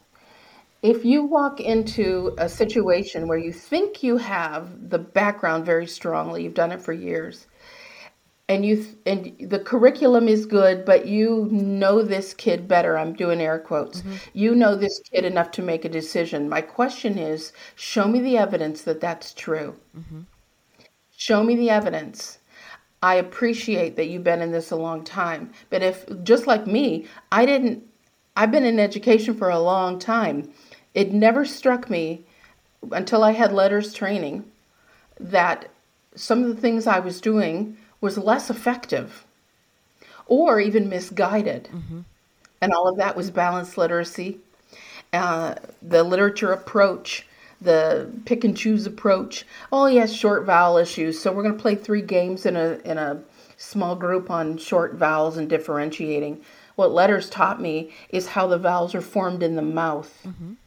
If 0.81 1.05
you 1.05 1.23
walk 1.23 1.59
into 1.59 2.33
a 2.39 2.49
situation 2.49 3.27
where 3.27 3.37
you 3.37 3.53
think 3.53 4.01
you 4.01 4.17
have 4.17 4.89
the 4.89 4.97
background 4.97 5.65
very 5.65 5.85
strongly, 5.85 6.43
you've 6.43 6.55
done 6.55 6.71
it 6.71 6.81
for 6.81 6.91
years, 6.91 7.45
and 8.49 8.65
you 8.65 8.77
th- 8.77 8.97
and 9.05 9.49
the 9.49 9.59
curriculum 9.59 10.27
is 10.27 10.45
good, 10.45 10.83
but 10.83 11.05
you 11.05 11.47
know 11.51 12.01
this 12.01 12.33
kid 12.33 12.67
better. 12.67 12.97
I'm 12.97 13.13
doing 13.13 13.39
air 13.39 13.59
quotes. 13.59 14.01
Mm-hmm. 14.01 14.15
You 14.33 14.55
know 14.55 14.75
this 14.75 14.99
kid 14.99 15.23
enough 15.23 15.51
to 15.51 15.61
make 15.61 15.85
a 15.85 15.89
decision. 15.89 16.49
My 16.49 16.61
question 16.61 17.17
is, 17.17 17.53
show 17.75 18.07
me 18.07 18.19
the 18.19 18.37
evidence 18.37 18.81
that 18.81 18.99
that's 18.99 19.33
true. 19.33 19.75
Mm-hmm. 19.95 20.21
Show 21.15 21.43
me 21.43 21.55
the 21.55 21.69
evidence. 21.69 22.39
I 23.03 23.15
appreciate 23.15 23.95
that 23.95 24.07
you've 24.07 24.23
been 24.23 24.41
in 24.41 24.51
this 24.51 24.71
a 24.71 24.75
long 24.75 25.03
time. 25.03 25.51
But 25.69 25.83
if, 25.83 26.05
just 26.23 26.47
like 26.47 26.67
me, 26.67 27.05
I 27.31 27.45
didn't, 27.45 27.83
I've 28.35 28.51
been 28.51 28.65
in 28.65 28.79
education 28.79 29.35
for 29.35 29.49
a 29.49 29.59
long 29.59 29.99
time. 29.99 30.51
It 30.93 31.11
never 31.13 31.45
struck 31.45 31.89
me 31.89 32.21
until 32.91 33.23
I 33.23 33.31
had 33.31 33.51
LETRS 33.51 33.93
training 33.95 34.45
that 35.19 35.69
some 36.15 36.43
of 36.43 36.49
the 36.55 36.61
things 36.61 36.87
I 36.87 36.99
was 36.99 37.21
doing 37.21 37.77
was 38.01 38.17
less 38.17 38.49
effective 38.49 39.25
or 40.27 40.59
even 40.59 40.89
misguided. 40.89 41.69
And 42.61 42.73
all 42.73 42.87
of 42.87 42.97
that 42.97 43.15
was 43.15 43.31
balanced 43.31 43.77
literacy, 43.77 44.39
uh, 45.13 45.55
the 45.81 46.03
literature 46.03 46.51
approach, 46.51 47.25
the 47.61 48.09
pick 48.25 48.43
and 48.43 48.57
choose 48.57 48.85
approach. 48.87 49.45
Oh 49.71 49.85
yes, 49.87 50.11
short 50.11 50.45
vowel 50.45 50.77
issues. 50.77 51.19
So 51.19 51.31
we're 51.31 51.43
going 51.43 51.55
to 51.55 51.61
play 51.61 51.75
three 51.75 52.01
games 52.01 52.45
in 52.45 52.55
a 52.55 52.79
in 52.83 52.97
a 52.97 53.21
small 53.57 53.95
group 53.95 54.29
on 54.31 54.57
short 54.57 54.95
vowels 54.95 55.37
and 55.37 55.47
differentiating. 55.49 56.41
What 56.75 56.89
LETRS 56.91 57.29
taught 57.29 57.61
me 57.61 57.91
is 58.09 58.27
how 58.27 58.47
the 58.47 58.57
vowels 58.57 58.95
are 58.95 59.01
formed 59.01 59.43
in 59.43 59.55
the 59.55 59.61
mouth, 59.61 60.11
the 60.23 60.60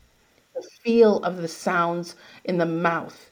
feel 0.85 1.18
of 1.25 1.38
the 1.38 1.49
sounds 1.49 2.14
in 2.44 2.59
the 2.59 2.66
mouth, 2.66 3.31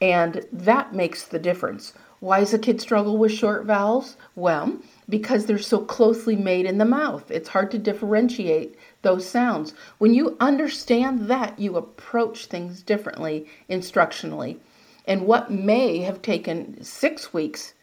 and 0.00 0.46
that 0.52 0.94
makes 0.94 1.24
the 1.24 1.38
difference. 1.38 1.92
Why 2.20 2.38
does 2.38 2.54
a 2.54 2.58
kid 2.58 2.80
struggle 2.80 3.18
with 3.18 3.32
short 3.32 3.66
vowels? 3.66 4.16
Well, 4.36 4.78
because 5.08 5.46
they're 5.46 5.58
so 5.58 5.80
closely 5.80 6.36
made 6.36 6.66
in 6.66 6.78
the 6.78 6.84
mouth. 6.84 7.28
It's 7.32 7.48
hard 7.48 7.72
to 7.72 7.78
differentiate 7.78 8.76
those 9.02 9.28
sounds. 9.28 9.74
When 9.98 10.14
you 10.14 10.36
understand 10.38 11.26
that, 11.28 11.58
you 11.58 11.76
approach 11.76 12.46
things 12.46 12.80
differently 12.84 13.48
instructionally. 13.68 14.58
And 15.04 15.26
what 15.26 15.50
may 15.50 15.98
have 16.02 16.22
taken 16.22 16.80
six 16.84 17.34
weeks 17.34 17.74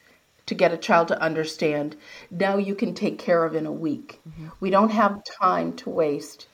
to 0.45 0.55
get 0.55 0.71
a 0.71 0.77
child 0.77 1.09
to 1.09 1.21
understand, 1.21 1.97
now 2.31 2.55
you 2.55 2.75
can 2.75 2.93
take 2.93 3.19
care 3.19 3.43
of 3.43 3.55
in 3.55 3.65
a 3.65 3.71
week. 3.73 4.21
Mm-hmm. 4.27 4.47
We 4.61 4.69
don't 4.69 4.91
have 4.91 5.21
time 5.25 5.73
to 5.73 5.89
waste 5.89 6.47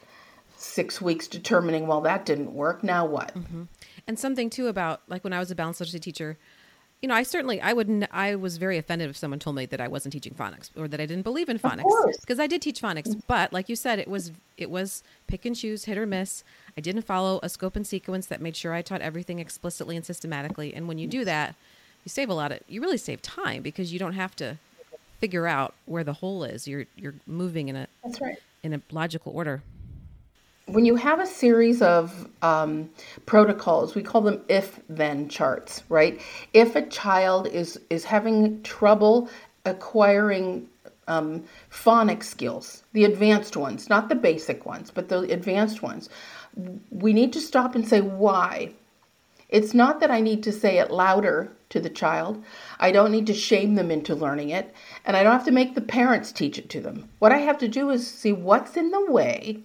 six 0.66 1.02
weeks 1.02 1.28
determining, 1.28 1.88
well, 1.88 2.02
that 2.02 2.26
didn't 2.26 2.54
work. 2.54 2.84
Now 2.84 3.06
what? 3.06 3.34
Mm-hmm. 3.36 3.64
And 4.08 4.20
something 4.20 4.50
too 4.50 4.68
about 4.68 5.02
like 5.08 5.24
when 5.24 5.34
I 5.34 5.40
was 5.40 5.52
a 5.52 5.56
balanced 5.56 5.80
literacy 5.80 6.00
teacher, 6.00 6.38
you 7.02 7.10
know, 7.10 7.16
I 7.16 7.24
certainly 7.24 7.62
I 7.62 7.74
wouldn't 7.74 8.08
I 8.12 8.36
was 8.36 8.58
very 8.58 8.78
offended 8.78 9.10
if 9.10 9.18
someone 9.18 9.40
told 9.40 9.56
me 9.56 9.66
that 9.68 9.80
I 9.80 9.88
wasn't 9.88 10.14
teaching 10.14 10.34
phonics 10.34 10.70
or 10.76 10.88
that 10.88 11.00
I 11.00 11.06
didn't 11.06 11.24
believe 11.24 11.50
in 11.50 11.60
phonics 11.60 12.20
because 12.22 12.40
I 12.40 12.48
did 12.48 12.62
teach 12.62 12.82
phonics, 12.82 13.10
mm-hmm. 13.10 13.20
but 13.28 13.54
like 13.54 13.70
you 13.70 13.76
said, 13.76 14.00
it 14.00 14.08
was 14.08 14.32
it 14.58 14.70
was 14.70 15.04
pick 15.28 15.46
and 15.46 15.56
choose, 15.56 15.86
hit 15.86 15.98
or 15.98 16.06
miss. 16.06 16.44
I 16.78 16.82
didn't 16.82 17.04
follow 17.04 17.40
a 17.44 17.50
scope 17.50 17.76
and 17.76 17.86
sequence 17.86 18.28
that 18.28 18.42
made 18.42 18.56
sure 18.56 18.74
I 18.74 18.82
taught 18.82 19.02
everything 19.02 19.40
explicitly 19.40 19.96
and 19.96 20.06
systematically. 20.06 20.74
And 20.74 20.88
when 20.88 20.98
you 20.98 21.08
do 21.08 21.26
that, 21.26 21.56
you 22.04 22.10
save 22.10 22.30
a 22.30 22.34
lot 22.34 22.52
of 22.52 22.60
you 22.68 22.82
really 22.82 22.98
save 22.98 23.22
time 23.22 23.62
because 23.62 23.94
you 23.94 24.00
don't 24.00 24.14
have 24.14 24.36
to 24.38 24.58
figure 25.20 25.48
out 25.48 25.74
where 25.86 26.04
the 26.04 26.14
hole 26.14 26.44
is. 26.44 26.68
You're 26.68 26.86
you're 26.96 27.16
moving 27.28 27.68
in 27.68 27.76
a 27.76 27.88
That's 28.04 28.22
right. 28.22 28.38
in 28.64 28.74
a 28.74 28.82
logical 28.92 29.32
order. 29.34 29.62
When 30.68 30.86
you 30.86 30.96
have 30.96 31.20
a 31.20 31.28
series 31.28 31.82
of 31.82 32.28
um, 32.42 32.90
protocols, 33.26 33.94
we 33.94 34.02
call 34.02 34.22
them 34.22 34.42
if-then 34.50 35.30
charts, 35.30 35.84
right? 35.90 36.20
If 36.54 36.76
a 36.76 36.82
child 36.88 37.48
is 37.48 37.80
is 37.90 38.04
having 38.04 38.64
trouble 38.64 39.30
acquiring 39.66 40.68
um, 41.08 41.44
phonic 41.70 42.24
skills, 42.24 42.84
the 42.94 43.06
advanced 43.06 43.56
ones, 43.56 43.90
not 43.90 44.10
the 44.10 44.16
basic 44.16 44.66
ones, 44.66 44.90
but 44.90 45.08
the 45.08 45.22
advanced 45.32 45.84
ones, 45.84 46.10
we 46.90 47.14
need 47.14 47.32
to 47.34 47.42
stop 47.42 47.76
and 47.76 47.88
say 47.88 48.02
why. 48.02 48.72
It's 49.50 49.76
not 49.76 50.00
that 50.00 50.10
I 50.10 50.22
need 50.22 50.42
to 50.44 50.52
say 50.52 50.80
it 50.80 50.90
louder 50.90 51.52
to 51.70 51.80
the 51.80 51.90
child. 51.90 52.44
I 52.80 52.92
don't 52.92 53.12
need 53.12 53.28
to 53.28 53.34
shame 53.36 53.76
them 53.76 53.92
into 53.92 54.16
learning 54.16 54.50
it. 54.50 54.74
And 55.06 55.16
I 55.16 55.22
don't 55.22 55.34
have 55.34 55.46
to 55.46 55.52
make 55.52 55.76
the 55.76 55.82
parents 55.82 56.32
teach 56.32 56.58
it 56.58 56.70
to 56.72 56.82
them. 56.82 57.08
What 57.20 57.32
I 57.32 57.38
have 57.38 57.60
to 57.60 57.68
do 57.68 57.92
is 57.92 58.08
see 58.08 58.34
what's 58.34 58.76
in 58.76 58.90
the 58.90 59.06
way 59.12 59.64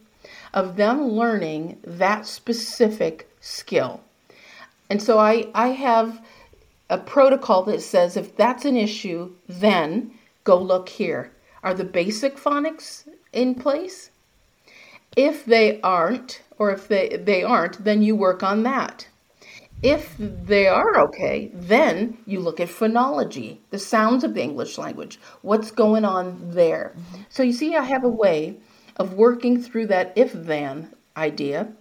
of 0.52 0.76
them 0.76 1.08
learning 1.08 1.78
that 1.84 2.26
specific 2.26 3.28
skill. 3.40 4.00
And 4.88 5.02
so 5.02 5.18
I, 5.18 5.48
I 5.54 5.68
have 5.68 6.20
a 6.88 6.98
protocol 6.98 7.62
that 7.64 7.80
says 7.80 8.16
if 8.16 8.36
that's 8.36 8.64
an 8.64 8.76
issue, 8.76 9.32
then 9.48 10.12
go 10.44 10.58
look 10.58 10.88
here. 10.88 11.30
Are 11.62 11.74
the 11.74 11.84
basic 11.84 12.36
phonics 12.36 13.08
in 13.32 13.54
place? 13.54 14.10
If 15.16 15.44
they 15.44 15.80
aren't, 15.82 16.42
or 16.58 16.72
if 16.72 16.88
they, 16.88 17.08
they 17.08 17.42
aren't, 17.42 17.84
then 17.84 18.02
you 18.02 18.16
work 18.16 18.42
on 18.42 18.62
that. 18.64 19.06
If 19.82 20.14
they 20.18 20.66
are 20.66 21.00
okay, 21.00 21.50
then 21.54 22.18
you 22.26 22.40
look 22.40 22.60
at 22.60 22.68
phonology, 22.68 23.58
the 23.70 23.78
sounds 23.78 24.24
of 24.24 24.34
the 24.34 24.42
English 24.42 24.76
language, 24.76 25.18
what's 25.42 25.70
going 25.70 26.04
on 26.04 26.50
there. 26.50 26.94
So 27.30 27.42
you 27.42 27.52
see, 27.52 27.74
I 27.76 27.84
have 27.84 28.04
a 28.04 28.08
way 28.08 28.56
of 29.00 29.14
working 29.14 29.60
through 29.60 29.86
that 29.86 30.12
if 30.14 30.32
then 30.32 30.92
idea 31.16 31.72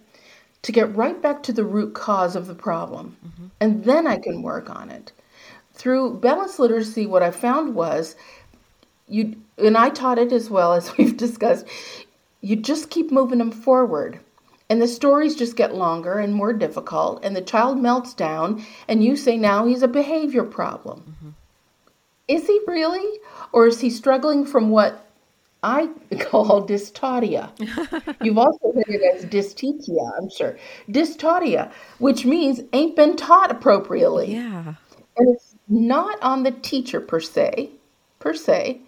to 0.62 0.72
get 0.72 0.96
right 0.96 1.20
back 1.20 1.42
to 1.42 1.52
the 1.52 1.64
root 1.64 1.94
cause 1.94 2.34
of 2.34 2.46
the 2.46 2.54
problem. 2.54 3.16
Mm-hmm. 3.24 3.46
And 3.60 3.84
then 3.84 4.06
I 4.06 4.18
can 4.18 4.42
work 4.42 4.70
on 4.70 4.90
it. 4.90 5.12
Through 5.74 6.18
balanced 6.20 6.58
literacy, 6.58 7.06
what 7.06 7.22
I 7.22 7.30
found 7.30 7.74
was 7.74 8.16
you, 9.06 9.36
and 9.58 9.76
I 9.76 9.90
taught 9.90 10.18
it 10.18 10.32
as 10.32 10.48
well 10.48 10.72
as 10.72 10.96
we've 10.98 11.16
discussed, 11.16 11.66
you 12.40 12.56
just 12.56 12.88
keep 12.88 13.12
moving 13.12 13.38
them 13.38 13.52
forward. 13.52 14.18
And 14.70 14.80
the 14.80 14.88
stories 14.88 15.36
just 15.36 15.56
get 15.56 15.74
longer 15.74 16.18
and 16.18 16.32
more 16.32 16.52
difficult, 16.52 17.24
and 17.24 17.34
the 17.34 17.42
child 17.42 17.78
melts 17.78 18.14
down, 18.14 18.64
and 18.86 19.02
you 19.02 19.16
say 19.16 19.36
now 19.36 19.66
he's 19.66 19.82
a 19.82 19.88
behavior 19.88 20.44
problem. 20.44 21.00
Mm-hmm. 21.00 21.30
Is 22.28 22.46
he 22.46 22.60
really? 22.68 23.18
Or 23.52 23.66
is 23.66 23.80
he 23.80 23.90
struggling 23.90 24.46
from 24.46 24.70
what 24.70 25.09
I 25.62 25.90
call 26.20 26.66
dystaudia. 26.66 27.50
You've 28.22 28.38
also 28.38 28.72
heard 28.72 28.88
it 28.88 29.02
as 29.14 29.24
dystetia, 29.26 30.18
I'm 30.18 30.30
sure. 30.30 30.56
Dystaudia, 30.88 31.70
which 31.98 32.24
means 32.24 32.60
ain't 32.72 32.96
been 32.96 33.16
taught 33.16 33.50
appropriately. 33.50 34.34
Yeah. 34.34 34.74
And 35.16 35.34
it's 35.34 35.54
not 35.68 36.22
on 36.22 36.42
the 36.42 36.52
teacher 36.52 37.00
per 37.00 37.20
se, 37.20 37.70
per 38.18 38.34
se. 38.34 38.80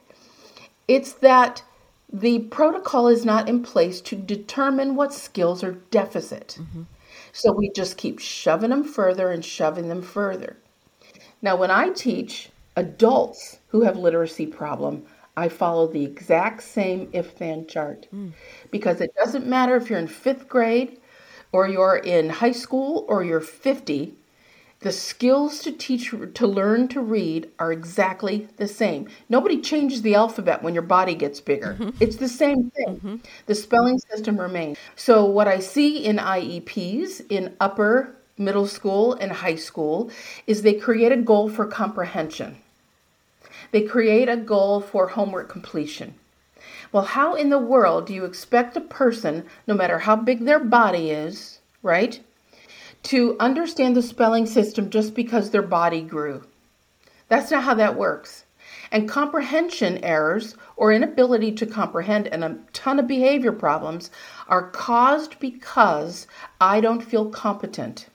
It's 0.89 1.13
that 1.15 1.63
the 2.13 2.41
protocol 2.41 3.09
is 3.09 3.25
not 3.25 3.49
in 3.49 3.63
place 3.63 4.01
to 4.03 4.17
determine 4.17 4.97
what 4.97 5.15
skills 5.15 5.65
are 5.65 5.79
deficit. 5.91 6.59
Mm-hmm. 6.61 6.83
So 7.33 7.53
we 7.53 7.71
just 7.71 7.97
keep 7.97 8.19
shoving 8.19 8.71
them 8.71 8.85
further 8.85 9.31
and 9.31 9.45
shoving 9.45 9.89
them 9.89 10.03
further. 10.03 10.57
Now, 11.41 11.57
when 11.57 11.71
I 11.71 11.89
teach 11.91 12.51
adults 12.77 13.59
who 13.69 13.83
have 13.83 13.97
literacy 13.97 14.47
problem, 14.47 15.05
I 15.37 15.49
follow 15.49 15.87
the 15.87 16.05
exact 16.05 16.63
same 16.63 17.09
if 17.13 17.39
then 17.39 17.67
chart 17.67 18.07
hmm. 18.11 18.31
because 18.71 19.01
it 19.01 19.15
doesn't 19.17 19.47
matter 19.47 19.77
if 19.77 19.89
you're 19.89 19.99
in 19.99 20.09
fifth 20.09 20.49
grade 20.49 21.01
or 21.53 21.69
you're 21.69 21.97
in 21.97 22.29
high 22.29 22.53
school 22.53 23.05
or 23.09 23.23
you're 23.23 23.41
50, 23.41 24.15
the 24.81 24.93
skills 24.93 25.61
to 25.61 25.71
teach 25.71 26.11
to 26.11 26.47
learn 26.47 26.89
to 26.89 27.01
read 27.01 27.51
are 27.59 27.73
exactly 27.73 28.49
the 28.57 28.67
same. 28.67 29.09
Nobody 29.29 29.61
changes 29.61 30.03
the 30.03 30.17
alphabet 30.17 30.63
when 30.63 30.75
your 30.75 30.83
body 30.83 31.15
gets 31.15 31.41
bigger. 31.41 31.77
Mm-hmm. 31.79 32.03
It's 32.03 32.17
the 32.17 32.29
same 32.29 32.71
thing. 32.71 32.97
Mm-hmm. 32.97 33.17
The 33.47 33.55
spelling 33.55 33.99
system 34.11 34.41
remains. 34.41 34.79
So 34.97 35.25
what 35.25 35.47
I 35.47 35.61
see 35.61 36.05
in 36.05 36.17
IEPs 36.17 37.25
in 37.31 37.55
upper 37.61 38.17
middle 38.37 38.67
school 38.67 39.13
and 39.15 39.31
high 39.31 39.55
school 39.55 40.11
is 40.47 40.63
they 40.63 40.75
create 40.75 41.13
a 41.13 41.17
goal 41.17 41.49
for 41.49 41.67
comprehension. 41.67 42.57
They 43.73 43.83
create 43.83 44.29
a 44.29 44.37
goal 44.37 44.81
for 44.81 45.09
homework 45.09 45.49
completion. 45.49 46.15
Well, 46.93 47.05
how 47.05 47.35
in 47.35 47.49
the 47.49 47.59
world 47.59 48.07
do 48.07 48.15
you 48.15 48.27
expect 48.27 48.77
a 48.77 48.81
person, 48.81 49.47
no 49.67 49.75
matter 49.75 50.01
how 50.01 50.15
big 50.15 50.45
their 50.45 50.61
body 50.61 51.11
is, 51.11 51.59
right, 51.83 52.21
to 53.05 53.37
understand 53.41 53.97
the 53.97 54.03
spelling 54.03 54.47
system 54.47 54.91
just 54.91 55.15
because 55.15 55.51
their 55.51 55.63
body 55.63 56.03
grew? 56.03 56.45
That's 57.29 57.51
not 57.51 57.65
how 57.65 57.75
that 57.75 57.97
works. 57.97 58.45
And 58.91 59.09
comprehension 59.09 60.05
errors 60.05 60.55
or 60.77 60.93
inability 60.93 61.53
to 61.53 61.67
comprehend 61.67 62.29
and 62.29 62.45
a 62.45 62.59
ton 62.75 62.99
of 62.99 63.07
behavior 63.07 63.53
problems 63.53 64.11
are 64.49 64.71
caused 64.71 65.41
because 65.41 66.27
I 66.61 66.83
don't 66.83 67.03
feel 67.03 67.31
competent. 67.31 68.07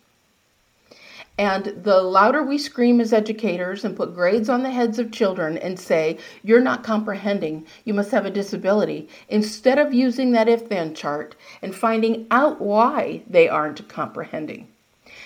And 1.37 1.65
the 1.83 2.01
louder 2.01 2.41
we 2.41 2.57
scream 2.57 2.99
as 2.99 3.13
educators 3.13 3.85
and 3.85 3.95
put 3.95 4.15
grades 4.15 4.49
on 4.49 4.63
the 4.63 4.71
heads 4.71 4.97
of 4.97 5.11
children 5.11 5.57
and 5.59 5.79
say, 5.79 6.17
you're 6.43 6.59
not 6.59 6.83
comprehending, 6.83 7.67
you 7.85 7.93
must 7.93 8.09
have 8.09 8.25
a 8.25 8.31
disability, 8.31 9.07
instead 9.29 9.77
of 9.77 9.93
using 9.93 10.31
that 10.31 10.49
if 10.49 10.67
then 10.67 10.95
chart 10.95 11.35
and 11.61 11.75
finding 11.75 12.25
out 12.31 12.59
why 12.59 13.21
they 13.29 13.47
aren't 13.47 13.87
comprehending. 13.87 14.67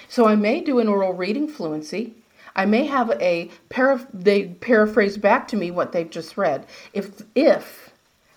So 0.10 0.28
I 0.28 0.36
may 0.36 0.60
do 0.60 0.80
an 0.80 0.90
oral 0.90 1.14
reading 1.14 1.48
fluency. 1.48 2.14
I 2.58 2.66
may 2.66 2.86
have 2.86 3.12
a 3.22 3.50
para- 3.70 4.06
they 4.14 4.48
paraphrase 4.48 5.18
back 5.18 5.48
to 5.48 5.56
me 5.56 5.72
what 5.72 5.94
they've 5.94 6.10
just 6.10 6.38
read. 6.38 6.66
If 6.92 7.24
if 7.34 7.94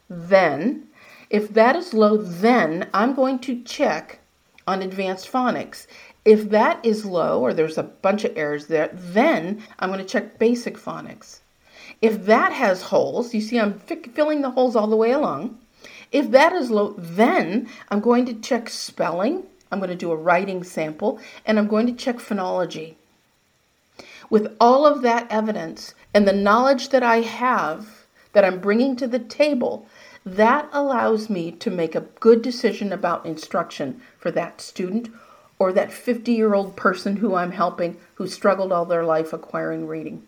then 0.08 0.86
if 1.30 1.52
that 1.54 1.74
is 1.74 1.92
low, 1.92 2.18
then 2.18 2.88
I'm 2.94 3.14
going 3.14 3.40
to 3.40 3.60
check 3.64 4.20
on 4.68 4.82
advanced 4.82 5.30
phonics. 5.30 5.88
If 6.24 6.48
that 6.50 6.84
is 6.84 7.04
low 7.04 7.40
or 7.40 7.52
there's 7.52 7.76
a 7.76 7.82
bunch 7.82 8.24
of 8.24 8.36
errors 8.36 8.66
there, 8.66 8.90
then 8.92 9.62
I'm 9.78 9.90
going 9.90 10.00
to 10.00 10.06
check 10.06 10.38
basic 10.38 10.78
phonics. 10.78 11.40
If 12.00 12.24
that 12.26 12.52
has 12.52 12.82
holes, 12.82 13.34
you 13.34 13.40
see 13.40 13.58
I'm 13.58 13.78
fi- 13.78 13.96
filling 13.96 14.40
the 14.40 14.50
holes 14.50 14.74
all 14.74 14.86
the 14.86 14.96
way 14.96 15.10
along. 15.10 15.58
If 16.12 16.30
that 16.30 16.52
is 16.52 16.70
low, 16.70 16.94
then 16.96 17.68
I'm 17.90 18.00
going 18.00 18.24
to 18.26 18.34
check 18.34 18.70
spelling. 18.70 19.44
I'm 19.70 19.80
going 19.80 19.90
to 19.90 19.96
do 19.96 20.12
a 20.12 20.16
writing 20.16 20.64
sample 20.64 21.18
and 21.44 21.58
I'm 21.58 21.66
going 21.66 21.86
to 21.86 21.92
check 21.92 22.16
phonology. 22.16 22.94
With 24.30 24.56
all 24.60 24.86
of 24.86 25.02
that 25.02 25.26
evidence 25.30 25.94
and 26.14 26.26
the 26.26 26.32
knowledge 26.32 26.88
that 26.88 27.02
I 27.02 27.20
have 27.20 28.06
that 28.32 28.44
I'm 28.44 28.60
bringing 28.60 28.96
to 28.96 29.06
the 29.06 29.18
table, 29.18 29.86
that 30.24 30.68
allows 30.72 31.28
me 31.28 31.52
to 31.52 31.70
make 31.70 31.94
a 31.94 32.08
good 32.20 32.40
decision 32.40 32.92
about 32.92 33.26
instruction 33.26 34.00
for 34.18 34.30
that 34.30 34.60
student 34.60 35.08
or 35.64 35.72
that 35.72 35.90
50 35.90 36.30
year 36.30 36.52
old 36.52 36.76
person 36.76 37.16
who 37.16 37.34
I'm 37.34 37.52
helping 37.52 37.96
who 38.16 38.26
struggled 38.26 38.70
all 38.70 38.84
their 38.84 39.02
life 39.02 39.32
acquiring 39.32 39.86
reading. 39.86 40.26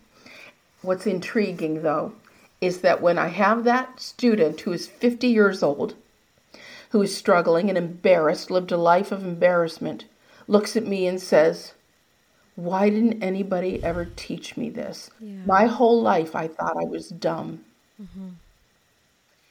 What's 0.80 1.06
intriguing 1.06 1.82
though 1.82 2.14
is 2.62 2.80
that 2.80 3.02
when 3.02 3.18
I 3.18 3.28
have 3.28 3.64
that 3.64 4.00
student 4.00 4.62
who 4.62 4.72
is 4.72 4.86
50 4.86 5.26
years 5.26 5.62
old, 5.62 5.94
who 6.88 7.02
is 7.02 7.14
struggling 7.14 7.68
and 7.68 7.76
embarrassed, 7.76 8.50
lived 8.50 8.72
a 8.72 8.78
life 8.78 9.12
of 9.12 9.22
embarrassment, 9.22 10.06
looks 10.48 10.74
at 10.74 10.86
me 10.86 11.06
and 11.06 11.20
says, 11.20 11.74
Why 12.54 12.88
didn't 12.88 13.22
anybody 13.22 13.84
ever 13.84 14.06
teach 14.16 14.56
me 14.56 14.70
this? 14.70 15.10
My 15.44 15.66
whole 15.66 16.00
life 16.00 16.34
I 16.34 16.48
thought 16.48 16.78
I 16.80 16.84
was 16.84 17.10
dumb. 17.10 17.62
Mm-hmm. 18.00 18.28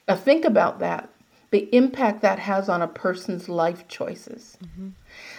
Now, 0.08 0.16
think 0.16 0.46
about 0.46 0.80
that 0.80 1.10
the 1.52 1.74
impact 1.74 2.22
that 2.22 2.40
has 2.40 2.68
on 2.68 2.82
a 2.82 2.88
person's 2.88 3.48
life 3.48 3.88
choices. 3.88 4.58
Mm-hmm. 4.62 4.90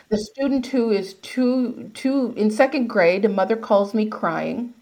The 0.09 0.19
student 0.19 0.69
who 0.69 0.91
is 0.93 1.15
two, 1.15 1.91
two 1.93 2.33
in 2.37 2.53
second 2.53 2.87
grade, 2.87 3.25
a 3.25 3.29
mother 3.29 3.57
calls 3.57 3.93
me 3.93 4.07
crying 4.07 4.73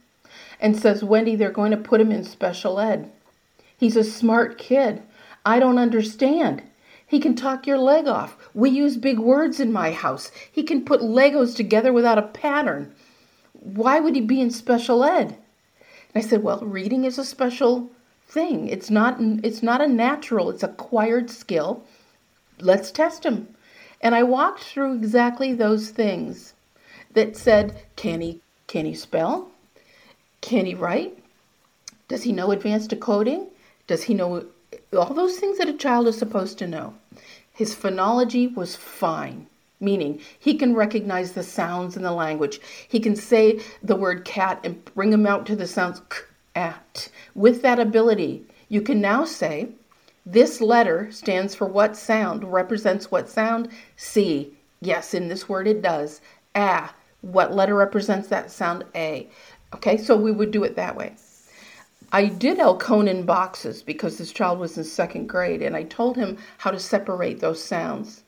and 0.61 0.77
says, 0.77 1.03
Wendy, 1.03 1.35
they're 1.35 1.51
going 1.51 1.71
to 1.71 1.79
put 1.79 2.01
him 2.01 2.13
in 2.13 2.25
special 2.25 2.79
ed. 2.79 3.11
He's 3.79 3.97
a 3.97 4.05
smart 4.05 4.59
kid. 4.59 5.03
I 5.47 5.59
don't 5.59 5.79
understand. 5.79 6.63
He 7.07 7.21
can 7.21 7.35
talk 7.35 7.67
your 7.67 7.79
leg 7.79 8.07
off. 8.07 8.37
We 8.55 8.69
use 8.69 8.97
big 8.99 9.19
words 9.19 9.61
in 9.61 9.73
my 9.73 9.93
house. 9.93 10.31
He 10.51 10.63
can 10.63 10.85
put 10.85 11.01
Legos 11.01 11.57
together 11.57 11.93
without 11.93 12.19
a 12.19 12.23
pattern. 12.23 12.95
Why 13.53 14.01
would 14.01 14.15
he 14.15 14.21
be 14.21 14.43
in 14.43 14.51
special 14.51 15.05
ed? 15.05 15.29
And 15.29 16.17
I 16.17 16.21
said, 16.21 16.43
well, 16.43 16.61
reading 16.61 17.05
is 17.05 17.19
a 17.19 17.25
special 17.25 17.91
thing. 18.29 18.69
It's 18.69 18.91
not 18.91 19.17
it's 19.21 19.63
not 19.63 19.81
a 19.81 19.89
natural, 19.89 20.51
it's 20.51 20.63
acquired 20.63 21.31
skill. 21.31 21.83
Let's 22.59 22.91
test 22.91 23.25
him. 23.25 23.54
And 24.05 24.15
I 24.15 24.23
walked 24.23 24.63
through 24.63 24.95
exactly 24.97 25.55
those 25.55 25.89
things 25.89 26.53
that 27.15 27.37
said, 27.37 27.83
can 27.97 28.21
he 28.21 28.41
can 28.67 28.87
he 28.87 28.95
spell? 28.95 29.51
Can 30.41 30.67
he 30.67 30.75
write? 30.75 31.19
Does 32.09 32.23
he 32.23 32.33
know 32.33 32.51
advanced 32.51 32.91
decoding? 32.91 33.47
Does 33.87 34.05
he 34.05 34.15
know 34.15 34.47
all 34.97 35.15
those 35.15 35.39
things 35.39 35.59
that 35.59 35.69
a 35.69 35.75
child 35.75 36.07
is 36.09 36.19
supposed 36.19 36.59
to 36.59 36.67
know? 36.67 36.95
His 37.53 37.75
phonology 37.75 38.53
was 38.55 38.77
fine, 38.77 39.47
meaning 39.81 40.21
he 40.39 40.55
can 40.55 40.75
recognize 40.75 41.33
the 41.33 41.43
sounds 41.43 41.97
in 41.97 42.03
the 42.03 42.13
language. 42.13 42.61
He 42.89 43.01
can 43.01 43.17
say 43.17 43.61
the 43.83 43.97
word 43.97 44.25
cat 44.25 44.61
and 44.65 44.85
bring 44.95 45.11
them 45.11 45.27
out 45.27 45.47
to 45.47 45.57
the 45.57 45.67
sounds 45.67 46.01
k, 46.11 46.19
at. 46.55 47.09
With 47.35 47.63
that 47.63 47.79
ability, 47.79 48.45
you 48.69 48.83
can 48.83 49.01
now 49.01 49.25
say, 49.25 49.69
this 50.27 50.61
letter 50.61 51.11
stands 51.11 51.55
for 51.55 51.67
what 51.67 51.97
sound, 51.97 52.51
represents 52.51 53.11
what 53.11 53.29
sound? 53.29 53.69
C. 53.97 54.55
Yes, 54.81 55.15
in 55.15 55.29
this 55.29 55.49
word 55.49 55.67
it 55.67 55.83
does. 55.83 56.21
A. 56.57 56.89
What 57.21 57.55
letter 57.55 57.75
represents 57.75 58.29
that 58.29 58.51
sound? 58.51 58.85
A. 58.95 59.29
Okay, 59.75 59.97
so 59.97 60.17
we 60.17 60.33
would 60.33 60.51
do 60.51 60.65
it 60.65 60.77
that 60.77 60.97
way. 60.97 61.15
I 62.13 62.27
did 62.27 62.59
Elkonin 62.59 63.27
boxes 63.27 63.83
because 63.83 64.19
this 64.19 64.33
child 64.33 64.59
was 64.59 64.79
in 64.79 64.85
second 64.85 65.27
grade, 65.27 65.63
and 65.63 65.75
I 65.75 65.83
told 65.83 66.17
him 66.17 66.39
how 66.59 66.71
to 66.71 66.79
separate 66.79 67.41
those 67.41 67.63
sounds, 67.63 68.23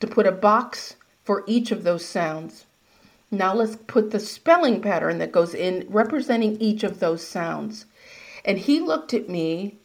to 0.00 0.06
put 0.06 0.26
a 0.26 0.32
box 0.32 0.96
for 1.24 1.42
each 1.46 1.70
of 1.72 1.82
those 1.82 2.04
sounds. 2.04 2.66
Now 3.30 3.54
let's 3.54 3.76
put 3.86 4.10
the 4.10 4.20
spelling 4.20 4.80
pattern 4.80 5.18
that 5.18 5.32
goes 5.32 5.54
in 5.54 5.86
representing 5.88 6.60
each 6.60 6.84
of 6.84 7.00
those 7.00 7.26
sounds. 7.26 7.86
And 8.44 8.58
he 8.58 8.78
looked 8.80 9.12
at 9.12 9.28
me 9.28 9.76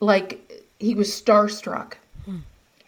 like 0.00 0.65
he 0.78 0.94
was 0.94 1.10
starstruck. 1.10 1.94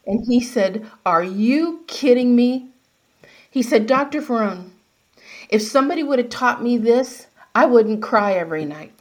And 0.07 0.25
he 0.27 0.41
said, 0.41 0.87
Are 1.05 1.23
you 1.23 1.85
kidding 1.87 2.35
me? 2.35 2.69
He 3.51 3.63
said, 3.63 3.87
Dr. 3.87 4.23
Ferron, 4.23 4.73
if 5.51 5.63
somebody 5.63 6.03
would 6.03 6.19
have 6.19 6.31
taught 6.31 6.63
me 6.63 6.79
this, 6.79 7.27
I 7.55 7.67
wouldn't 7.67 8.03
cry 8.03 8.33
every 8.33 8.65
night. 8.65 8.93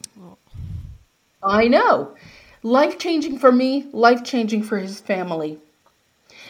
I 1.42 1.68
know. 1.68 2.14
Life 2.62 2.98
changing 2.98 3.38
for 3.38 3.52
me, 3.52 3.86
life 3.92 4.24
changing 4.24 4.64
for 4.64 4.78
his 4.78 5.00
family. 5.00 5.58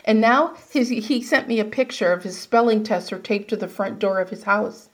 And 0.04 0.20
now 0.20 0.54
his, 0.70 0.88
he 0.88 1.22
sent 1.22 1.48
me 1.48 1.60
a 1.60 1.64
picture 1.64 2.12
of 2.12 2.22
his 2.22 2.38
spelling 2.38 2.82
tests 2.82 3.12
are 3.12 3.18
taped 3.18 3.48
to 3.50 3.56
the 3.56 3.68
front 3.68 3.98
door 3.98 4.20
of 4.20 4.30
his 4.30 4.44
house 4.44 4.88